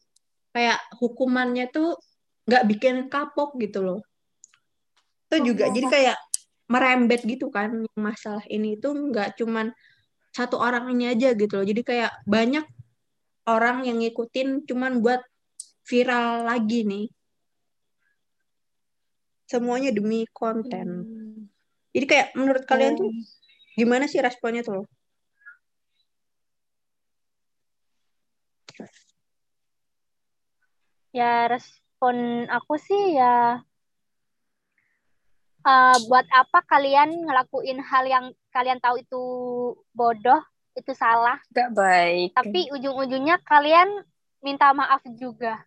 kayak 0.56 0.80
hukumannya 0.96 1.68
tuh 1.68 2.00
nggak 2.48 2.64
bikin 2.64 2.96
kapok 3.12 3.60
gitu 3.60 3.84
loh. 3.84 4.00
Itu 5.28 5.52
juga 5.52 5.68
jadi 5.68 5.84
kayak 5.84 6.18
merembet 6.72 7.20
gitu 7.28 7.52
kan 7.52 7.84
masalah 7.92 8.42
ini 8.48 8.80
tuh 8.80 8.96
nggak 8.96 9.36
cuman 9.36 9.76
satu 10.32 10.56
orang 10.56 10.88
ini 10.96 11.12
aja 11.12 11.36
gitu 11.36 11.60
loh. 11.60 11.66
Jadi 11.68 11.82
kayak 11.84 12.24
banyak 12.24 12.64
orang 13.44 13.84
yang 13.84 14.00
ngikutin 14.00 14.64
cuman 14.64 15.04
buat 15.04 15.20
viral 15.84 16.48
lagi 16.48 16.88
nih 16.88 17.06
semuanya 19.46 19.90
demi 19.94 20.26
konten 20.30 21.06
Hmm. 21.06 21.46
jadi 21.94 22.06
kayak 22.06 22.28
menurut 22.34 22.64
kalian 22.66 22.98
tuh 22.98 23.08
Hmm. 23.08 23.24
gimana 23.78 24.04
sih 24.06 24.20
responnya 24.20 24.62
tuh 24.62 24.84
Ya 31.16 31.48
respon 31.48 32.44
aku 32.52 32.76
sih 32.76 33.16
ya 33.16 33.64
eh, 35.66 35.96
buat 36.06 36.26
apa 36.30 36.60
kalian 36.68 37.26
ngelakuin 37.26 37.80
hal 37.82 38.04
yang 38.06 38.24
kalian 38.54 38.78
tahu 38.78 39.02
itu 39.02 39.22
bodoh, 39.96 40.38
itu 40.78 40.92
salah, 40.94 41.40
Nggak 41.50 41.70
baik. 41.74 42.28
tapi 42.36 42.68
ujung-ujungnya 42.70 43.40
kalian 43.42 43.88
minta 44.44 44.70
maaf 44.76 45.02
juga. 45.18 45.64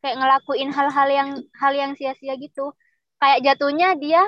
Kayak 0.00 0.16
ngelakuin 0.16 0.70
hal-hal 0.72 1.08
yang 1.08 1.30
hal 1.54 1.72
yang 1.76 1.92
sia-sia 1.92 2.32
gitu. 2.34 2.72
Kayak 3.20 3.44
jatuhnya 3.44 3.92
dia 3.94 4.22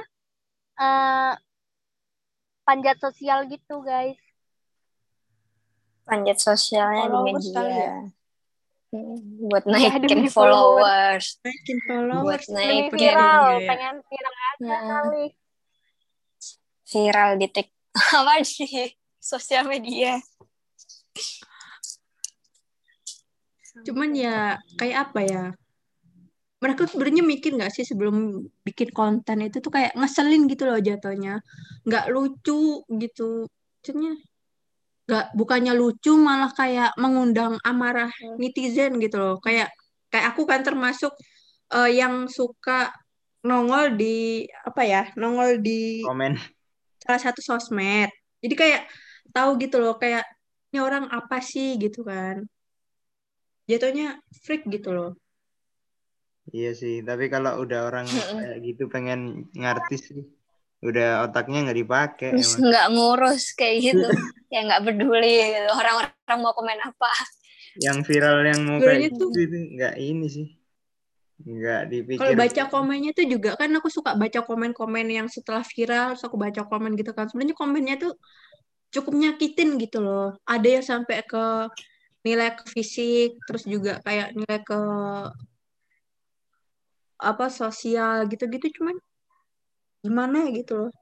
eh, 0.77 1.33
panjat 2.63 3.01
sosial 3.01 3.49
gitu, 3.49 3.81
guys. 3.81 4.21
Panjat 6.05 6.39
sosialnya 6.39 7.09
di 7.09 7.09
Followers 7.09 7.33
media. 7.41 7.55
kali 7.57 7.73
ya? 7.73 7.95
Hmm, 8.93 9.17
Buat 9.49 9.65
naikin 9.65 10.03
demi 10.05 10.29
followers. 10.29 11.41
naikin 11.41 11.79
followers 11.89 12.45
Buat 12.45 12.61
naikin. 12.61 12.93
viral, 12.93 13.45
ya. 13.57 13.69
pengen 13.73 13.95
viral 14.05 14.35
aja 14.37 14.61
Nah. 14.61 14.81
kali. 14.85 15.27
Viral 16.85 17.31
di 17.41 17.47
tik 17.49 17.69
apa 18.13 18.45
sih? 18.45 18.93
Sosial 19.17 19.65
media. 19.65 20.21
Cuman 23.87 24.11
ya 24.13 24.61
kayak 24.77 24.99
apa 25.09 25.21
ya? 25.25 25.45
Mereka 26.63 26.87
sebenarnya 26.87 27.27
mikir 27.27 27.59
nggak 27.59 27.75
sih 27.75 27.83
sebelum 27.83 28.47
bikin 28.63 28.95
konten 28.95 29.43
itu 29.43 29.59
tuh 29.59 29.73
kayak 29.75 29.99
ngeselin 29.99 30.47
gitu 30.47 30.63
loh 30.71 30.79
jatuhnya, 30.79 31.43
nggak 31.83 32.05
lucu 32.15 32.87
gitu. 33.03 33.51
Maksudnya 33.83 34.13
nggak 35.11 35.27
bukannya 35.35 35.73
lucu 35.75 36.15
malah 36.15 36.55
kayak 36.55 36.95
mengundang 37.03 37.59
amarah 37.67 38.13
netizen 38.39 39.03
gitu 39.03 39.19
loh. 39.19 39.35
Kayak 39.43 39.75
kayak 40.13 40.27
aku 40.37 40.47
kan 40.47 40.63
termasuk 40.63 41.11
eh, 41.75 41.91
yang 41.99 42.31
suka 42.31 42.95
nongol 43.43 43.99
di 43.99 44.47
apa 44.63 44.83
ya? 44.87 45.03
Nongol 45.19 45.59
di 45.59 46.07
komen 46.07 46.39
salah 47.03 47.21
satu 47.21 47.41
sosmed. 47.43 48.11
Jadi 48.39 48.55
kayak 48.55 48.83
tahu 49.35 49.59
gitu 49.59 49.83
loh 49.83 49.99
kayak 49.99 50.23
ini 50.71 50.79
orang 50.79 51.11
apa 51.11 51.43
sih 51.43 51.75
gitu 51.83 52.07
kan. 52.07 52.47
Jatuhnya 53.71 54.19
freak 54.43 54.67
gitu 54.69 54.91
loh. 54.91 55.11
iya 56.51 56.75
sih 56.75 57.07
tapi 57.07 57.31
kalau 57.31 57.63
udah 57.63 57.87
orang 57.89 58.07
kayak 58.11 58.59
gitu 58.67 58.91
pengen 58.91 59.47
ngartis 59.55 60.03
sih 60.11 60.27
udah 60.83 61.23
otaknya 61.31 61.63
nggak 61.71 61.79
dipakai 61.79 62.29
nggak 62.35 62.87
ngurus 62.91 63.55
kayak 63.55 63.77
gitu. 63.87 64.03
ya 64.53 64.67
nggak 64.67 64.83
peduli 64.83 65.39
gitu. 65.55 65.71
Orang-orang 65.71 66.39
mau 66.43 66.53
komen 66.53 66.79
apa. 66.83 67.11
yang 67.79 68.05
viral 68.05 68.45
yang 68.45 68.61
mau 68.69 68.79
Sebenarnya 68.83 69.09
kayak 69.09 69.17
tuh- 69.17 69.31
gitu 69.33 69.41
itu 69.47 69.57
nggak 69.79 69.95
ini 69.97 70.27
sih 70.29 70.49
nggak 71.43 71.83
dipikir 71.91 72.21
Kalau 72.23 72.35
baca 72.39 72.63
komennya 72.71 73.11
tuh 73.19 73.27
juga 73.27 73.51
kan 73.59 73.71
aku 73.79 73.89
suka 73.91 74.15
baca 74.15 74.41
komen-komen 74.47 75.07
yang 75.11 75.27
setelah 75.27 75.65
viral, 75.67 76.15
terus 76.15 76.23
aku 76.27 76.37
baca 76.39 76.63
komen 76.71 76.95
gitu 76.95 77.11
kan. 77.17 77.27
Sebenarnya 77.31 77.57
komennya 77.59 77.95
tuh 77.99 78.13
cukup 78.95 79.15
nyakitin 79.17 79.79
gitu 79.81 79.99
loh. 80.05 80.37
Ada 80.47 80.69
yang 80.79 80.85
sampai 80.85 81.25
ke 81.27 81.45
nilai 82.23 82.55
ke 82.59 82.65
fisik, 82.71 83.29
terus 83.47 83.63
juga 83.67 83.99
kayak 84.07 84.35
nilai 84.39 84.61
ke 84.63 84.79
apa 87.23 87.47
sosial 87.51 88.27
gitu-gitu 88.31 88.67
cuman 88.83 88.97
gimana 90.03 90.51
gitu 90.51 90.73
loh. 90.87 90.93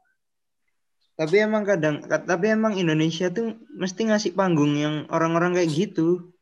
Tapi 1.20 1.36
emang 1.44 1.68
kadang, 1.68 2.00
tapi 2.08 2.48
emang 2.48 2.80
Indonesia 2.80 3.28
tuh 3.28 3.52
mesti 3.76 4.08
ngasih 4.08 4.32
panggung 4.32 4.72
yang 4.72 5.04
orang-orang 5.12 5.52
kayak 5.52 5.68
gitu. 5.72 6.32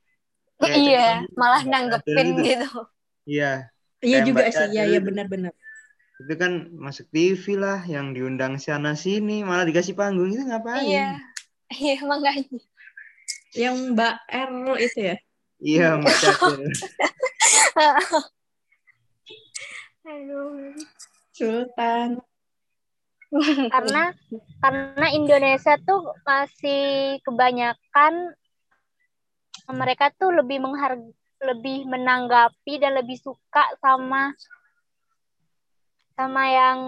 Kayak 0.59 0.79
iya, 0.79 1.07
malah 1.35 1.63
nanggepin 1.67 2.27
gitu. 2.47 2.87
Iya, 3.27 3.71
Iya 3.99 4.19
Kayak 4.23 4.27
juga 4.31 4.45
sih, 4.55 4.67
iya 4.75 4.85
iya 4.87 5.01
benar-benar. 5.03 5.53
itu 6.19 6.35
kan 6.35 6.53
masuk 6.75 7.07
TV 7.15 7.45
lah, 7.55 7.79
yang 7.87 8.11
diundang 8.11 8.59
sana 8.59 8.99
sini, 8.99 9.47
malah 9.47 9.63
dikasih 9.67 9.95
panggung 9.95 10.35
itu 10.35 10.43
ngapain? 10.47 10.83
Iya. 10.83 11.07
Iya, 11.69 11.95
makanya. 12.07 12.59
Yang 13.59 13.77
Mbak 13.99 14.15
R 14.31 14.53
itu 14.79 14.99
ya. 15.03 15.17
Iya, 15.59 15.89
Mbak. 15.99 16.15
Aduh. 20.07 20.73
Sultan. 21.39 22.23
karena 23.69 24.17
karena 24.65 25.07
Indonesia 25.13 25.77
tuh 25.85 26.17
masih 26.25 27.21
kebanyakan 27.29 28.33
mereka 29.69 30.09
tuh 30.17 30.33
lebih 30.33 30.65
mengharg 30.65 31.13
lebih 31.45 31.85
menanggapi 31.85 32.81
dan 32.81 32.97
lebih 32.97 33.21
suka 33.21 33.69
sama 33.85 34.33
sama 36.17 36.43
yang 36.51 36.79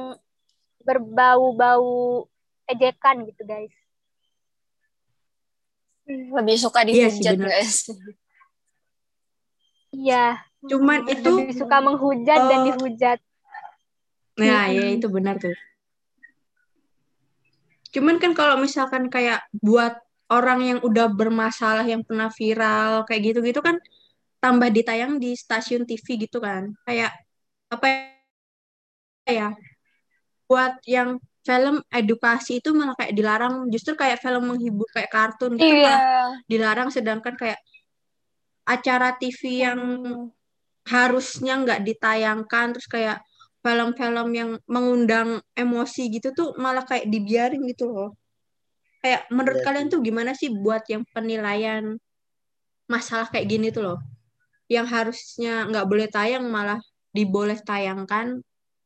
berbau-bau 0.83 2.27
ejekan 2.67 3.29
gitu 3.29 3.43
guys. 3.47 3.80
Lebih 6.11 6.57
suka 6.59 6.83
Iya 6.83 7.07
sih, 7.11 7.23
dihujat 7.23 7.35
benar. 7.39 7.49
guys. 7.55 7.75
Iya, 9.91 10.25
Cuman 10.67 11.07
itu 11.09 11.31
lebih 11.31 11.55
suka 11.57 11.77
menghujat 11.81 12.41
dan 12.47 12.59
Oh. 12.63 12.67
dihujat. 12.69 13.19
Nah, 14.41 14.71
ya 14.71 14.85
Mm-mm. 14.91 14.97
itu 14.99 15.07
benar 15.11 15.35
tuh. 15.39 15.55
Cuman 17.91 18.23
kan 18.23 18.33
kalau 18.39 18.55
misalkan 18.59 19.11
kayak 19.11 19.43
buat 19.51 19.99
orang 20.31 20.61
yang 20.63 20.79
udah 20.87 21.11
bermasalah 21.11 21.83
yang 21.83 22.07
pernah 22.07 22.31
viral 22.31 23.03
kayak 23.03 23.35
gitu-gitu 23.35 23.59
kan 23.59 23.83
tambah 24.39 24.71
ditayang 24.71 25.19
di 25.19 25.35
stasiun 25.35 25.83
TV 25.85 26.07
gitu 26.31 26.39
kan. 26.39 26.71
Kayak 26.87 27.11
apa 27.67 27.87
ya? 29.27 29.51
Buat 30.47 30.79
yang 30.87 31.19
film 31.41 31.81
edukasi 31.89 32.61
itu 32.61 32.77
malah 32.77 32.93
kayak 32.97 33.17
dilarang, 33.17 33.67
justru 33.73 33.97
kayak 33.97 34.21
film 34.21 34.53
menghibur 34.53 34.87
kayak 34.93 35.09
kartun 35.09 35.57
gitu 35.57 35.73
Iya. 35.73 35.85
malah 35.89 36.03
dilarang 36.45 36.89
sedangkan 36.93 37.35
kayak 37.37 37.61
acara 38.69 39.17
TV 39.17 39.65
yang 39.67 39.81
harusnya 40.87 41.55
nggak 41.61 41.81
ditayangkan 41.85 42.77
terus 42.77 42.89
kayak 42.89 43.19
film-film 43.61 44.29
yang 44.33 44.51
mengundang 44.65 45.45
emosi 45.53 46.09
gitu 46.09 46.33
tuh 46.33 46.49
malah 46.57 46.85
kayak 46.85 47.09
dibiarin 47.09 47.61
gitu 47.69 47.93
loh. 47.93 48.11
Kayak 49.01 49.29
menurut 49.33 49.61
Iya 49.61 49.67
kalian 49.69 49.87
tuh 49.93 50.01
gimana 50.05 50.33
sih 50.37 50.49
buat 50.53 50.85
yang 50.89 51.05
penilaian 51.13 51.97
masalah 52.89 53.29
kayak 53.29 53.49
gini 53.49 53.69
tuh 53.73 53.85
loh. 53.85 53.99
Yang 54.69 54.87
harusnya 54.93 55.69
nggak 55.69 55.87
boleh 55.89 56.09
tayang 56.09 56.45
malah 56.49 56.81
diboleh 57.13 57.57
tayangkan. 57.61 58.41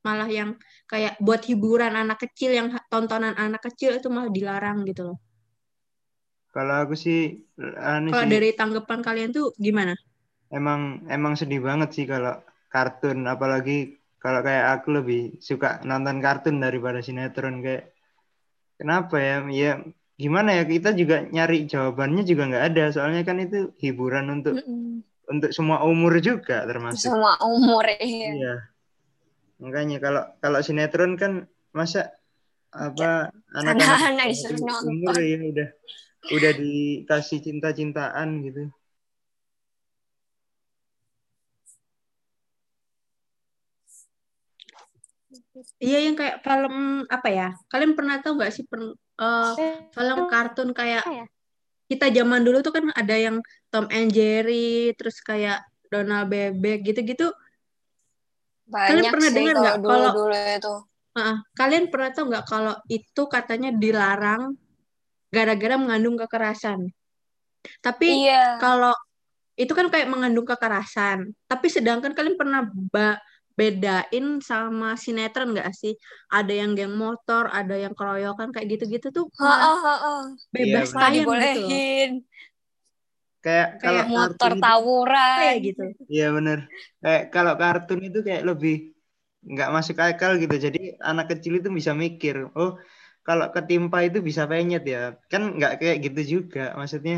Malah 0.06 0.28
yang 0.38 0.50
kayak 0.90 1.12
buat 1.26 1.42
hiburan 1.48 1.94
anak 2.02 2.18
kecil 2.24 2.50
yang 2.58 2.68
tontonan 2.92 3.34
anak 3.44 3.62
kecil 3.66 3.90
itu 3.98 4.08
malah 4.14 4.30
dilarang 4.36 4.78
gitu 4.90 5.02
loh. 5.08 5.18
Kalau 6.54 6.74
aku 6.82 6.94
sih, 7.04 7.18
anu 7.90 8.10
Kalau 8.12 8.22
sih, 8.22 8.30
dari 8.32 8.48
tanggapan 8.58 9.00
kalian 9.06 9.30
tuh 9.36 9.46
gimana? 9.66 9.92
emang 10.58 10.80
emang 11.16 11.34
sedih 11.40 11.60
banget 11.68 11.88
sih 11.96 12.04
kalau 12.12 12.34
kartun, 12.72 13.18
apalagi 13.34 13.72
kalau 14.22 14.40
kayak 14.46 14.66
aku 14.74 14.88
lebih 14.98 15.20
suka 15.48 15.68
nonton 15.88 16.16
kartun 16.24 16.56
daripada 16.64 16.98
sinetron 17.06 17.56
kayak 17.64 17.82
kenapa 18.80 19.16
ya? 19.28 19.36
Ya 19.62 19.70
gimana 20.22 20.50
ya 20.58 20.64
kita 20.74 20.90
juga 21.00 21.16
nyari 21.34 21.56
jawabannya 21.72 22.22
juga 22.30 22.42
nggak 22.50 22.64
ada, 22.70 22.82
soalnya 22.94 23.22
kan 23.28 23.36
itu 23.46 23.58
hiburan 23.82 24.26
untuk 24.36 24.54
Mm-mm. 24.56 25.02
untuk 25.32 25.50
semua 25.56 25.78
umur 25.90 26.12
juga 26.28 26.56
termasuk. 26.70 27.12
Semua 27.12 27.32
umur 27.42 27.84
iya. 28.00 28.30
Iya. 28.34 28.73
Makanya 29.64 29.96
kalau 29.96 30.22
kalau 30.44 30.60
sinetron 30.60 31.16
kan 31.16 31.48
masa 31.72 32.12
apa 32.68 33.32
anak-anak 33.56 33.96
Anak-anak 33.96 34.12
dari 34.12 34.30
disuruh 34.36 34.60
nonton. 34.60 35.16
ya 35.24 35.38
udah 35.40 35.68
udah 36.36 36.52
dikasih 36.52 37.38
cinta-cintaan 37.40 38.28
gitu. 38.44 38.68
Iya 45.80 45.98
yang 46.10 46.16
kayak 46.18 46.44
film 46.44 47.06
apa 47.08 47.28
ya? 47.32 47.48
Kalian 47.72 47.96
pernah 47.96 48.20
tahu 48.20 48.36
nggak 48.38 48.52
sih 48.52 48.64
per- 48.68 48.96
eh, 48.98 49.52
film 49.94 50.18
kartun 50.28 50.70
kayak 50.74 51.04
ya? 51.06 51.24
kita 51.90 52.06
zaman 52.10 52.40
dulu 52.42 52.58
tuh 52.64 52.72
kan 52.74 52.86
ada 52.94 53.14
yang 53.16 53.38
Tom 53.70 53.86
and 53.92 54.10
Jerry, 54.10 54.92
terus 54.98 55.20
kayak 55.20 55.62
Donald 55.92 56.30
Bebek 56.32 56.84
gitu-gitu. 56.86 57.30
Banyak 58.74 59.12
pernah 59.14 59.30
sih 59.30 59.36
dengar 59.38 59.54
nggak 59.56 59.76
kalau- 59.78 60.12
dulu-dulu 60.12 60.34
itu. 60.34 60.74
Heeh. 61.14 61.36
Kalian 61.54 61.84
pernah 61.94 62.10
tahu 62.10 62.24
nggak 62.26 62.44
kalau 62.44 62.74
itu 62.90 63.22
katanya 63.30 63.70
dilarang 63.70 64.58
gara-gara 65.30 65.74
mengandung 65.78 66.18
kekerasan. 66.18 66.90
Tapi 67.78 68.26
Iya. 68.26 68.58
kalau 68.58 68.90
itu 69.54 69.70
kan 69.70 69.86
kayak 69.86 70.10
mengandung 70.10 70.42
kekerasan. 70.44 71.30
Tapi 71.46 71.66
sedangkan 71.70 72.10
kalian 72.12 72.34
pernah 72.34 72.66
ba- 72.90 73.22
bedain 73.54 74.42
sama 74.42 74.98
sinetron 74.98 75.54
nggak 75.54 75.70
sih? 75.70 75.94
Ada 76.26 76.50
yang 76.50 76.74
geng 76.74 76.98
motor, 76.98 77.46
ada 77.46 77.78
yang 77.78 77.94
keroyokan 77.94 78.50
kayak 78.50 78.66
gitu-gitu 78.74 79.14
tuh 79.14 79.30
malah 79.38 79.54
Heeh, 79.54 79.78
heeh. 79.86 80.20
bebas 80.50 80.90
Iya, 80.90 80.98
tayang 80.98 81.14
gitu 81.14 81.22
dibolehin. 81.30 82.10
Kayak 83.44 83.66
kalau 83.82 84.00
Kayak 84.00 84.08
Motor 84.14 84.50
kartun 84.50 84.52
itu, 84.58 84.64
tawuran. 84.64 85.36
Kayak 85.38 85.56
gitu. 85.66 85.82
iya 86.14 86.26
bener. 86.36 86.58
Kayak 87.02 87.22
kalau 87.34 87.52
kartun 87.60 88.00
itu 88.08 88.18
kayak 88.26 88.42
lebih 88.50 88.74
nggak 89.52 89.68
masuk 89.76 89.96
akal 90.06 90.30
gitu. 90.42 90.54
Jadi 90.66 90.78
anak 91.10 91.26
kecil 91.30 91.52
itu 91.60 91.68
bisa 91.78 91.92
mikir, 92.04 92.36
oh 92.58 92.70
kalau 93.26 93.46
ketimpa 93.54 93.98
itu 94.08 94.18
bisa 94.28 94.42
penyet 94.50 94.82
ya. 94.94 94.98
Kan 95.32 95.42
nggak 95.56 95.72
kayak 95.80 95.98
gitu 96.06 96.20
juga. 96.34 96.60
Maksudnya 96.80 97.16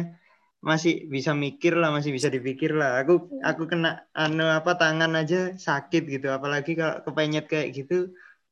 masih 0.68 0.92
bisa 1.14 1.32
mikir 1.44 1.72
lah, 1.80 1.88
masih 1.96 2.10
bisa 2.16 2.28
dipikir 2.36 2.70
lah. 2.80 2.90
Aku 3.00 3.12
aku 3.48 3.62
kena 3.70 3.88
anu 4.20 4.44
apa 4.58 4.70
tangan 4.80 5.12
aja 5.20 5.36
sakit 5.68 6.02
gitu. 6.14 6.26
Apalagi 6.36 6.70
kalau 6.80 6.94
kepenyet 7.06 7.44
kayak 7.52 7.68
gitu, 7.78 7.94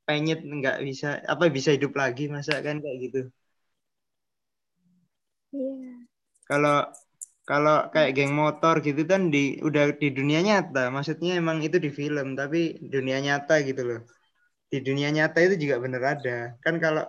penyet 0.07 0.39
nggak 0.59 0.77
bisa 0.89 1.07
apa 1.33 1.45
bisa 1.57 1.71
hidup 1.77 1.93
lagi 2.03 2.23
masa 2.35 2.53
kan 2.67 2.77
kayak 2.85 2.99
gitu. 3.05 3.19
Iya. 5.53 6.07
Kalau 6.49 6.77
kalau 7.49 7.77
kayak 7.95 8.11
geng 8.17 8.33
motor 8.43 8.75
gitu 8.87 9.03
kan 9.13 9.23
di 9.35 9.39
udah 9.69 9.85
di 10.03 10.09
dunia 10.19 10.41
nyata, 10.49 10.81
maksudnya 10.95 11.31
emang 11.41 11.59
itu 11.67 11.77
di 11.87 11.91
film, 12.01 12.27
tapi 12.41 12.59
dunia 12.95 13.19
nyata 13.27 13.55
gitu 13.69 13.83
loh. 13.89 14.01
Di 14.73 14.79
dunia 14.87 15.09
nyata 15.17 15.39
itu 15.47 15.55
juga 15.65 15.77
bener 15.85 16.03
ada. 16.15 16.37
Kan 16.65 16.75
kalau 16.85 17.05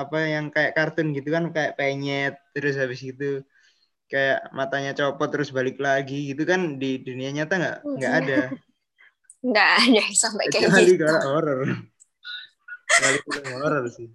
apa 0.00 0.18
yang 0.34 0.46
kayak 0.54 0.72
kartun 0.76 1.08
gitu 1.16 1.28
kan 1.36 1.44
kayak 1.54 1.72
penyet 1.78 2.34
terus 2.52 2.74
habis 2.76 3.00
itu 3.10 3.40
kayak 4.12 4.38
matanya 4.58 4.92
copot 4.98 5.28
terus 5.32 5.50
balik 5.52 5.76
lagi 5.80 6.32
gitu 6.32 6.42
kan 6.48 6.80
di 6.80 7.00
dunia 7.06 7.30
nyata 7.36 7.54
nggak 7.60 7.76
nggak 7.98 8.14
ada 8.24 8.40
Nggak 9.38 9.70
ada 9.86 10.02
sampai 10.18 10.44
kayak 10.50 10.66
kecuali 10.66 10.92
gitu. 10.92 11.04
kalau 11.06 11.20
horor 11.30 11.58
horor 13.62 13.84
sih 13.96 14.08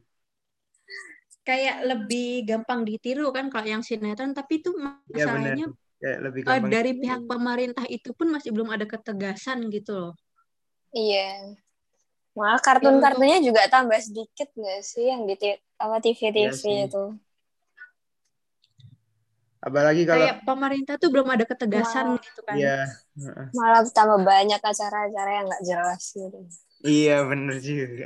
Kayak 1.47 1.77
lebih 1.89 2.27
gampang 2.49 2.81
ditiru 2.87 3.27
kan 3.35 3.45
kalau 3.51 3.67
yang 3.73 3.83
sinetron, 3.87 4.31
tapi 4.39 4.53
itu 4.63 4.69
Iya 5.15 5.25
benar 5.33 5.55
masalahnya 5.55 5.65
kayak 6.01 6.19
lebih 6.25 6.41
eh, 6.51 6.61
gampang 6.61 6.73
dari 6.73 6.91
pihak 7.01 7.21
pemerintah 7.31 7.85
itu 7.97 8.09
pun 8.17 8.27
masih 8.35 8.49
belum 8.55 8.69
ada 8.75 8.85
ketegasan 8.93 9.59
gitu 9.75 9.91
loh. 10.01 10.13
Iya. 10.93 11.55
Malah 12.39 12.61
kartun-kartunnya 12.67 13.37
juga 13.47 13.61
tambah 13.73 13.99
sedikit 14.07 14.47
nggak 14.59 14.79
sih 14.89 15.05
yang 15.11 15.21
di 15.29 15.35
apa 15.83 15.95
TV-TV 16.03 16.37
Iya 16.39 16.51
sih. 16.61 16.77
itu. 16.87 17.03
apalagi 19.63 20.03
kalau 20.09 20.27
Kayak 20.27 20.35
pemerintah 20.47 20.95
tuh 21.01 21.09
belum 21.13 21.27
ada 21.33 21.45
ketegasan 21.47 22.05
gitu 22.19 22.41
kan. 22.47 22.59
ya 22.61 22.75
heeh. 23.17 23.47
Malah 23.57 23.81
tambah 23.97 24.19
banyak 24.31 24.61
acara-acara 24.71 25.29
yang 25.37 25.45
nggak 25.49 25.63
jelas 25.69 26.03
gitu. 26.17 26.39
Iya 26.89 27.13
bener 27.29 27.55
juga. 27.67 28.05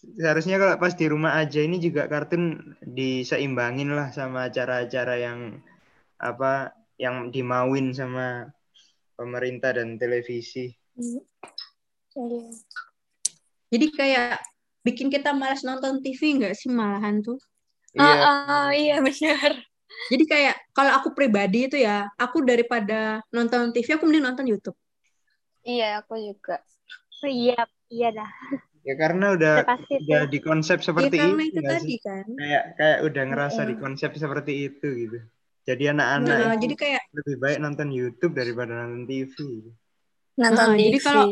Seharusnya 0.00 0.56
kalau 0.56 0.80
pas 0.80 0.96
di 0.96 1.06
rumah 1.08 1.36
aja 1.36 1.60
ini 1.60 1.76
juga 1.76 2.08
kartun 2.08 2.76
diseimbangin 2.80 3.92
lah 3.92 4.08
sama 4.12 4.48
acara-acara 4.48 5.20
yang 5.20 5.60
apa 6.16 6.72
yang 6.96 7.28
dimauin 7.28 7.92
sama 7.92 8.48
pemerintah 9.16 9.76
dan 9.76 10.00
televisi. 10.00 10.72
Iya. 10.96 11.20
Jadi 13.70 13.86
kayak 13.92 14.40
bikin 14.82 15.12
kita 15.12 15.36
malas 15.36 15.60
nonton 15.62 16.00
TV 16.00 16.40
nggak 16.40 16.56
sih 16.56 16.72
malahan 16.72 17.20
tuh? 17.20 17.38
Iya, 17.92 18.14
ah, 18.24 18.70
iya 18.72 18.98
benar. 19.04 19.60
Jadi 20.08 20.24
kayak 20.26 20.56
kalau 20.72 20.96
aku 20.96 21.12
pribadi 21.12 21.68
itu 21.68 21.76
ya, 21.76 22.08
aku 22.16 22.40
daripada 22.42 23.20
nonton 23.30 23.70
TV 23.70 24.00
aku 24.00 24.08
mending 24.08 24.24
nonton 24.26 24.46
YouTube. 24.48 24.78
Iya, 25.60 26.00
aku 26.00 26.16
juga. 26.16 26.64
Iya, 27.20 27.68
iya 27.92 28.08
dah. 28.16 28.30
Ya 28.80 28.94
karena 28.96 29.36
udah 29.36 29.54
Udah 29.60 29.68
pasti 29.68 29.94
udah 30.00 30.22
sih. 30.24 30.30
di 30.32 30.38
konsep 30.40 30.78
Ya 30.80 30.84
seperti 30.88 31.16
karena 31.20 31.42
itu 31.44 31.52
itu 31.52 31.60
tadi 31.68 31.84
sih? 31.84 31.98
kan. 32.00 32.26
Kayak 32.32 32.64
kayak 32.80 32.98
udah 33.04 33.22
ngerasa 33.28 33.60
di 33.68 33.74
konsep 33.76 34.10
seperti 34.16 34.52
itu 34.66 34.88
gitu. 34.88 35.18
Jadi 35.68 35.84
anak-anak 35.92 36.36
Nah, 36.40 36.56
jadi 36.56 36.74
kayak 36.74 37.02
lebih 37.12 37.36
baik 37.36 37.58
nonton 37.60 37.88
YouTube 37.92 38.32
daripada 38.32 38.72
nonton 38.80 39.04
TV. 39.04 39.36
Nonton 40.40 40.66
Nah, 40.72 40.76
TV. 40.76 40.84
jadi 40.88 40.98
kalau- 41.04 41.30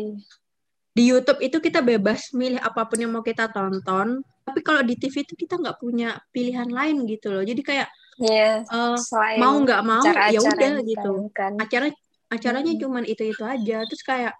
di 0.93 1.05
YouTube 1.07 1.41
itu 1.41 1.57
kita 1.63 1.81
bebas 1.81 2.35
milih 2.35 2.59
apa 2.59 2.83
pun 2.85 2.99
yang 2.99 3.15
mau 3.15 3.23
kita 3.23 3.49
tonton. 3.49 4.21
Tapi 4.45 4.61
kalau 4.61 4.83
di 4.83 4.99
TV 4.99 5.23
itu 5.25 5.33
kita 5.33 5.57
nggak 5.57 5.79
punya 5.79 6.19
pilihan 6.29 6.69
lain 6.69 7.07
gitu 7.07 7.33
loh. 7.33 7.45
Jadi 7.47 7.63
kayak 7.63 7.89
Iya, 8.19 8.67
eh, 8.67 8.97
selain 8.99 9.39
mau 9.39 9.55
nggak 9.63 9.83
mau 9.87 10.03
ya 10.03 10.41
udah 10.43 10.83
gitu. 10.83 10.91
ditayangkan. 10.91 11.53
Acara 11.57 11.87
acaranya 12.29 12.73
Mm-mm. 12.75 12.83
cuman 12.83 13.05
itu 13.07 13.23
itu 13.25 13.45
aja. 13.47 13.79
Terus 13.87 14.03
kayak 14.03 14.35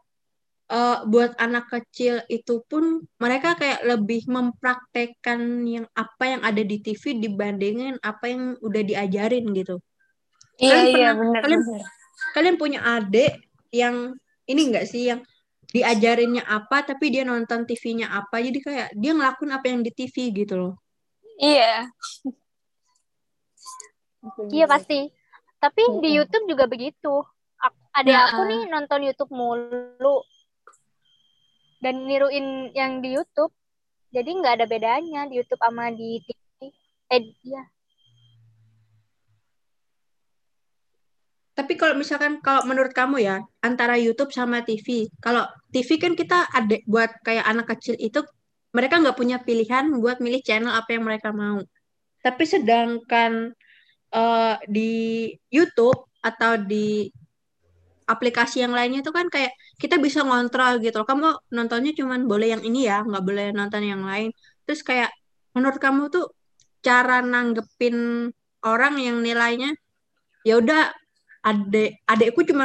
eh, 0.69 0.99
buat 1.05 1.33
anak 1.37 1.69
kecil 1.69 2.21
itu 2.29 2.61
pun 2.69 3.01
mereka 3.17 3.57
kayak 3.57 3.83
lebih 3.83 4.29
mempraktekkan 4.29 5.41
yang 5.65 5.87
apa 5.93 6.25
yang 6.29 6.41
ada 6.45 6.61
di 6.61 6.77
TV 6.79 7.17
dibandingin 7.17 7.97
apa 8.01 8.29
yang 8.29 8.43
udah 8.61 8.83
diajarin 8.85 9.49
gitu. 9.53 9.81
Iya, 10.59 10.75
Kalian 10.75 10.87
iya, 10.93 11.09
pernah- 11.13 11.15
benar 11.17 11.41
kalian- 11.45 11.65
benar. 11.65 11.87
Kalian 12.35 12.57
punya 12.59 12.81
adik 12.85 13.33
yang 13.71 14.13
ini 14.45 14.61
enggak 14.69 14.91
sih 14.91 15.09
yang 15.09 15.21
diajarinnya 15.69 16.43
apa 16.43 16.81
tapi 16.83 17.13
dia 17.13 17.23
nonton 17.23 17.63
TV-nya 17.63 18.09
apa 18.09 18.41
jadi 18.41 18.59
kayak 18.59 18.89
dia 18.97 19.13
ngelakuin 19.13 19.53
apa 19.53 19.67
yang 19.69 19.81
di 19.85 19.93
TV 19.93 20.33
gitu 20.33 20.55
loh. 20.57 20.75
Iya. 21.39 21.87
Iya 24.51 24.67
pasti. 24.67 25.09
Tapi 25.59 25.83
di. 26.03 26.15
YouTube 26.17 26.47
juga 26.51 26.65
begitu. 26.67 27.23
Ada 27.95 28.11
Nah, 28.11 28.23
aku 28.31 28.41
nih 28.47 28.61
nonton 28.71 29.01
YouTube 29.03 29.33
mulu 29.35 30.23
dan 31.79 32.07
niruin 32.07 32.71
yang 32.75 32.99
di 32.99 33.15
YouTube. 33.15 33.55
Jadi 34.11 34.31
nggak 34.41 34.55
ada 34.63 34.67
bedanya 34.67 35.29
di 35.29 35.39
YouTube 35.39 35.61
sama 35.63 35.93
di 35.93 36.19
TV. 36.25 36.73
Eh, 37.09 37.23
iya. 37.45 37.63
Tapi 41.59 41.75
kalau 41.75 41.99
misalkan 41.99 42.39
kalau 42.39 42.63
menurut 42.71 42.95
kamu 42.95 43.19
ya 43.19 43.43
antara 43.67 43.99
YouTube 43.99 44.31
sama 44.31 44.63
TV, 44.63 45.11
kalau 45.19 45.43
TV 45.75 45.99
kan 45.99 46.15
kita 46.15 46.47
ada 46.55 46.79
buat 46.87 47.11
kayak 47.27 47.43
anak 47.51 47.67
kecil 47.75 47.99
itu 47.99 48.23
mereka 48.71 49.03
nggak 49.03 49.19
punya 49.19 49.43
pilihan 49.43 49.91
buat 49.99 50.23
milih 50.23 50.39
channel 50.47 50.71
apa 50.71 50.95
yang 50.95 51.03
mereka 51.03 51.35
mau. 51.35 51.59
Tapi 52.23 52.45
sedangkan 52.47 53.51
eh, 54.15 54.55
di 54.71 54.93
YouTube 55.51 55.99
atau 56.23 56.63
di 56.63 57.11
aplikasi 58.13 58.57
yang 58.65 58.73
lainnya 58.79 59.01
itu 59.05 59.13
kan 59.19 59.27
kayak 59.35 59.53
kita 59.83 59.97
bisa 60.07 60.21
ngontrol 60.27 60.73
gitu. 60.85 60.99
Kamu 61.09 61.27
nontonnya 61.57 61.93
cuman 61.99 62.21
boleh 62.31 62.49
yang 62.57 62.63
ini 62.69 62.79
ya, 62.91 63.05
nggak 63.09 63.25
boleh 63.29 63.47
nonton 63.59 63.83
yang 63.93 64.03
lain. 64.11 64.31
Terus 64.65 64.81
kayak 64.89 65.11
menurut 65.55 65.79
kamu 65.85 66.03
tuh 66.15 66.25
cara 66.87 67.21
nanggepin 67.33 67.97
orang 68.65 68.95
yang 69.07 69.17
nilainya 69.27 69.71
ya 70.47 70.55
udah 70.63 70.81
adek 71.51 72.03
adekku 72.13 72.41
cuma 72.49 72.65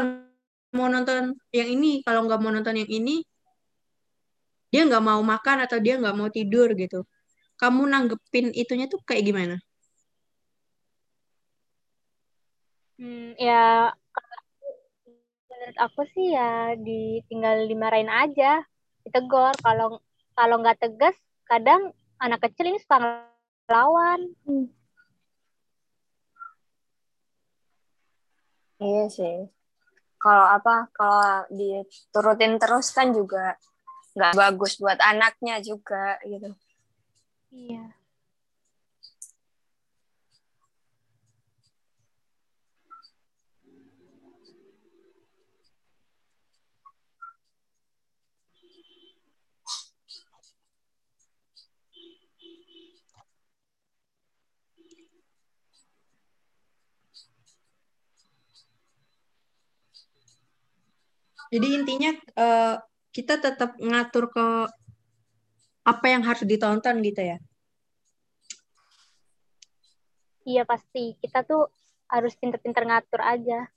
mau 0.77 0.87
nonton 0.89 1.37
yang 1.53 1.69
ini 1.75 2.01
kalau 2.05 2.25
nggak 2.25 2.39
mau 2.41 2.51
nonton 2.55 2.75
yang 2.81 2.89
ini 2.89 3.21
dia 4.71 4.81
nggak 4.89 5.03
mau 5.09 5.21
makan 5.33 5.57
atau 5.65 5.77
dia 5.85 5.93
nggak 6.01 6.15
mau 6.19 6.29
tidur 6.37 6.67
gitu 6.81 7.05
kamu 7.61 7.81
nanggepin 7.93 8.45
itunya 8.61 8.85
tuh 8.91 8.99
kayak 9.07 9.23
gimana 9.29 9.55
Hmm, 12.97 13.33
ya 13.37 13.53
menurut 15.63 15.79
aku 15.79 16.03
sih 16.11 16.35
ya 16.35 16.75
ditinggal 16.75 17.71
dimarahin 17.71 18.11
aja, 18.11 18.67
ditegur. 19.07 19.55
Kalau 19.63 20.03
kalau 20.35 20.59
nggak 20.59 20.75
tegas, 20.75 21.15
kadang 21.47 21.95
anak 22.19 22.43
kecil 22.43 22.67
ini 22.67 22.83
suka 22.83 22.99
ngelawan. 22.99 24.27
Iya 28.83 29.07
sih. 29.07 29.47
Kalau 30.19 30.51
apa, 30.51 30.91
kalau 30.91 31.47
diturutin 31.47 32.59
terus 32.59 32.91
kan 32.91 33.15
juga 33.15 33.55
nggak 34.19 34.35
bagus 34.35 34.75
buat 34.83 34.99
anaknya 34.99 35.63
juga 35.63 36.19
gitu. 36.27 36.51
Iya. 37.55 38.02
Jadi 61.53 61.67
intinya 61.77 62.11
eh, 62.17 62.75
kita 63.13 63.37
tetap 63.37 63.77
ngatur 63.77 64.33
ke 64.33 64.47
apa 65.85 66.05
yang 66.09 66.25
harus 66.25 66.41
ditonton 66.49 66.97
gitu 67.05 67.21
ya 67.21 67.37
Iya 70.43 70.63
pasti. 70.67 71.15
Kita 71.23 71.47
tuh 71.47 71.71
harus 72.11 72.35
pinter-pinter 72.35 72.83
ngatur 72.83 73.21
aja. 73.23 73.67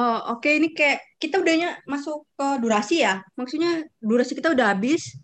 Oh, 0.00 0.18
oke 0.38 0.46
ini 0.48 0.70
kayak 0.72 1.02
kita 1.18 1.42
udahnya 1.42 1.82
masuk 1.84 2.24
ke 2.38 2.46
durasi 2.62 3.02
ya. 3.04 3.22
Maksudnya 3.34 3.84
durasi 4.00 4.32
kita 4.38 4.54
udah 4.54 4.74
habis. 4.74 5.14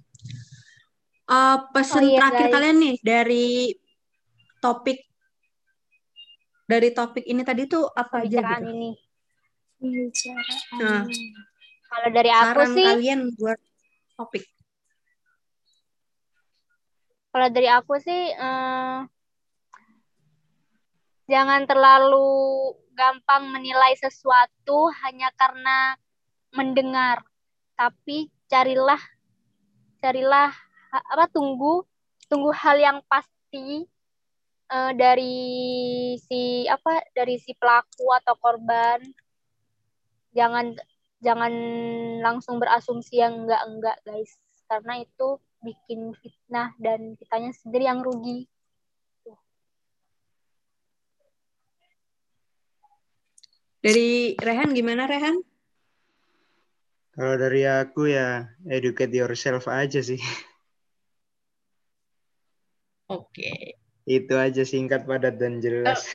Eh 1.26 1.58
pesan 1.74 2.02
Oh 2.02 2.06
iya, 2.06 2.18
terakhir 2.22 2.46
guys. 2.46 2.54
kalian 2.54 2.76
nih 2.82 2.96
dari 3.02 3.46
topik 4.62 5.05
dari 6.66 6.90
topik 6.90 7.22
ini 7.22 7.46
tadi 7.46 7.70
tuh 7.70 7.86
apa 7.94 8.26
aja 8.26 8.42
Pembicaraan 8.42 8.62
gitu? 8.66 8.74
ini. 8.74 8.90
Pembicaraan. 9.78 10.78
Nah. 10.82 11.02
Kalau 11.86 12.08
dari 12.10 12.30
aku 12.34 12.60
Saran 12.66 12.74
sih, 12.74 12.86
kalian 12.86 13.20
buat 13.38 13.58
topik. 14.18 14.44
kalau 17.30 17.52
dari 17.52 17.68
aku 17.68 17.94
sih, 18.00 18.32
eh, 18.32 18.98
jangan 21.28 21.62
terlalu 21.68 22.72
gampang 22.96 23.52
menilai 23.52 23.92
sesuatu 24.00 24.88
hanya 25.04 25.28
karena 25.36 26.00
mendengar, 26.56 27.22
tapi 27.76 28.32
carilah, 28.48 28.98
carilah 30.00 30.48
apa 30.90 31.28
tunggu, 31.28 31.84
tunggu 32.32 32.50
hal 32.56 32.80
yang 32.80 32.98
pasti 33.04 33.84
eh, 34.70 34.92
dari 34.96 35.36
si 36.18 36.66
apa 36.66 37.02
dari 37.14 37.38
si 37.38 37.52
pelaku 37.54 38.06
atau 38.22 38.34
korban. 38.38 39.00
Jangan 40.36 40.76
jangan 41.24 41.52
langsung 42.20 42.60
berasumsi 42.60 43.22
yang 43.22 43.46
enggak-enggak, 43.46 43.96
guys. 44.04 44.36
Karena 44.66 45.00
itu 45.00 45.38
bikin 45.64 46.12
fitnah 46.20 46.74
dan 46.78 47.16
kitanya 47.16 47.50
sendiri 47.54 47.88
yang 47.88 48.02
rugi. 48.04 48.46
Dari 53.86 54.34
Rehan 54.34 54.74
gimana 54.74 55.06
Rehan? 55.06 55.38
Kalau 57.14 57.38
dari 57.38 57.64
aku 57.64 58.10
ya 58.10 58.50
educate 58.66 59.14
yourself 59.14 59.70
aja 59.70 60.02
sih. 60.02 60.18
Oke. 63.06 63.78
Itu 64.06 64.38
aja 64.38 64.62
singkat, 64.62 65.02
padat 65.02 65.34
dan 65.42 65.58
jelas. 65.58 66.14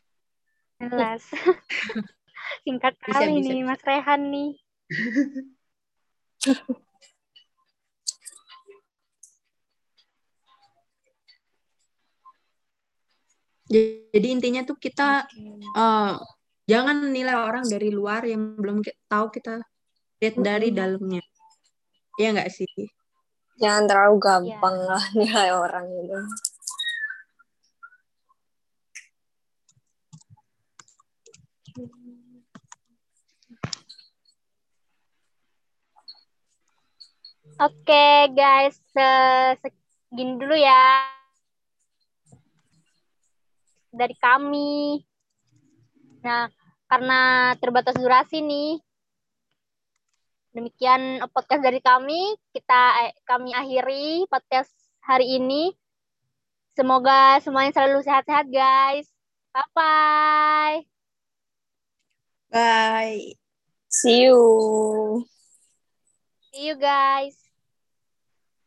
Jelas. 0.80 1.22
Singkat 2.64 2.96
Bisa, 3.04 3.28
kali 3.28 3.36
bisa, 3.38 3.52
nih 3.52 3.62
bisa. 3.62 3.68
Mas 3.68 3.82
Rehan 3.84 4.22
nih. 4.32 4.52
Jadi 14.12 14.28
intinya 14.28 14.62
tuh 14.68 14.76
kita 14.76 15.24
eh, 15.76 16.14
jangan 16.68 16.98
nilai 17.08 17.36
orang 17.40 17.64
dari 17.68 17.88
luar 17.88 18.24
yang 18.28 18.60
belum 18.60 18.84
tahu 19.08 19.32
kita 19.32 19.64
lihat 20.20 20.36
dari 20.40 20.68
Mm-mm. 20.72 20.80
dalamnya. 20.80 21.24
Iya 22.20 22.28
nggak 22.36 22.52
sih? 22.52 22.68
Jangan 23.62 23.84
terlalu 23.88 24.16
gampang 24.20 24.76
lah 24.90 25.04
nilai 25.16 25.50
orang 25.56 25.86
itu. 25.88 26.20
Oke 37.62 38.34
guys, 38.34 38.74
se- 38.90 39.58
segini 39.62 40.34
dulu 40.42 40.58
ya 40.58 41.06
dari 43.94 44.18
kami. 44.18 44.98
Nah, 46.26 46.50
karena 46.90 47.54
terbatas 47.62 47.98
durasi 48.02 48.42
nih, 48.42 48.82
Demikian 50.52 51.24
podcast 51.32 51.64
dari 51.64 51.80
kami. 51.80 52.36
Kita 52.52 53.08
eh, 53.08 53.16
kami 53.24 53.56
akhiri 53.56 54.28
podcast 54.28 54.72
hari 55.00 55.40
ini. 55.40 55.72
Semoga 56.76 57.40
semuanya 57.40 57.72
selalu 57.72 58.04
sehat-sehat, 58.04 58.52
guys. 58.52 59.08
Bye-bye. 59.56 60.84
Bye. 62.52 63.40
See 63.88 64.28
you. 64.28 64.40
See 66.52 66.68
you, 66.68 66.76
guys. 66.76 67.41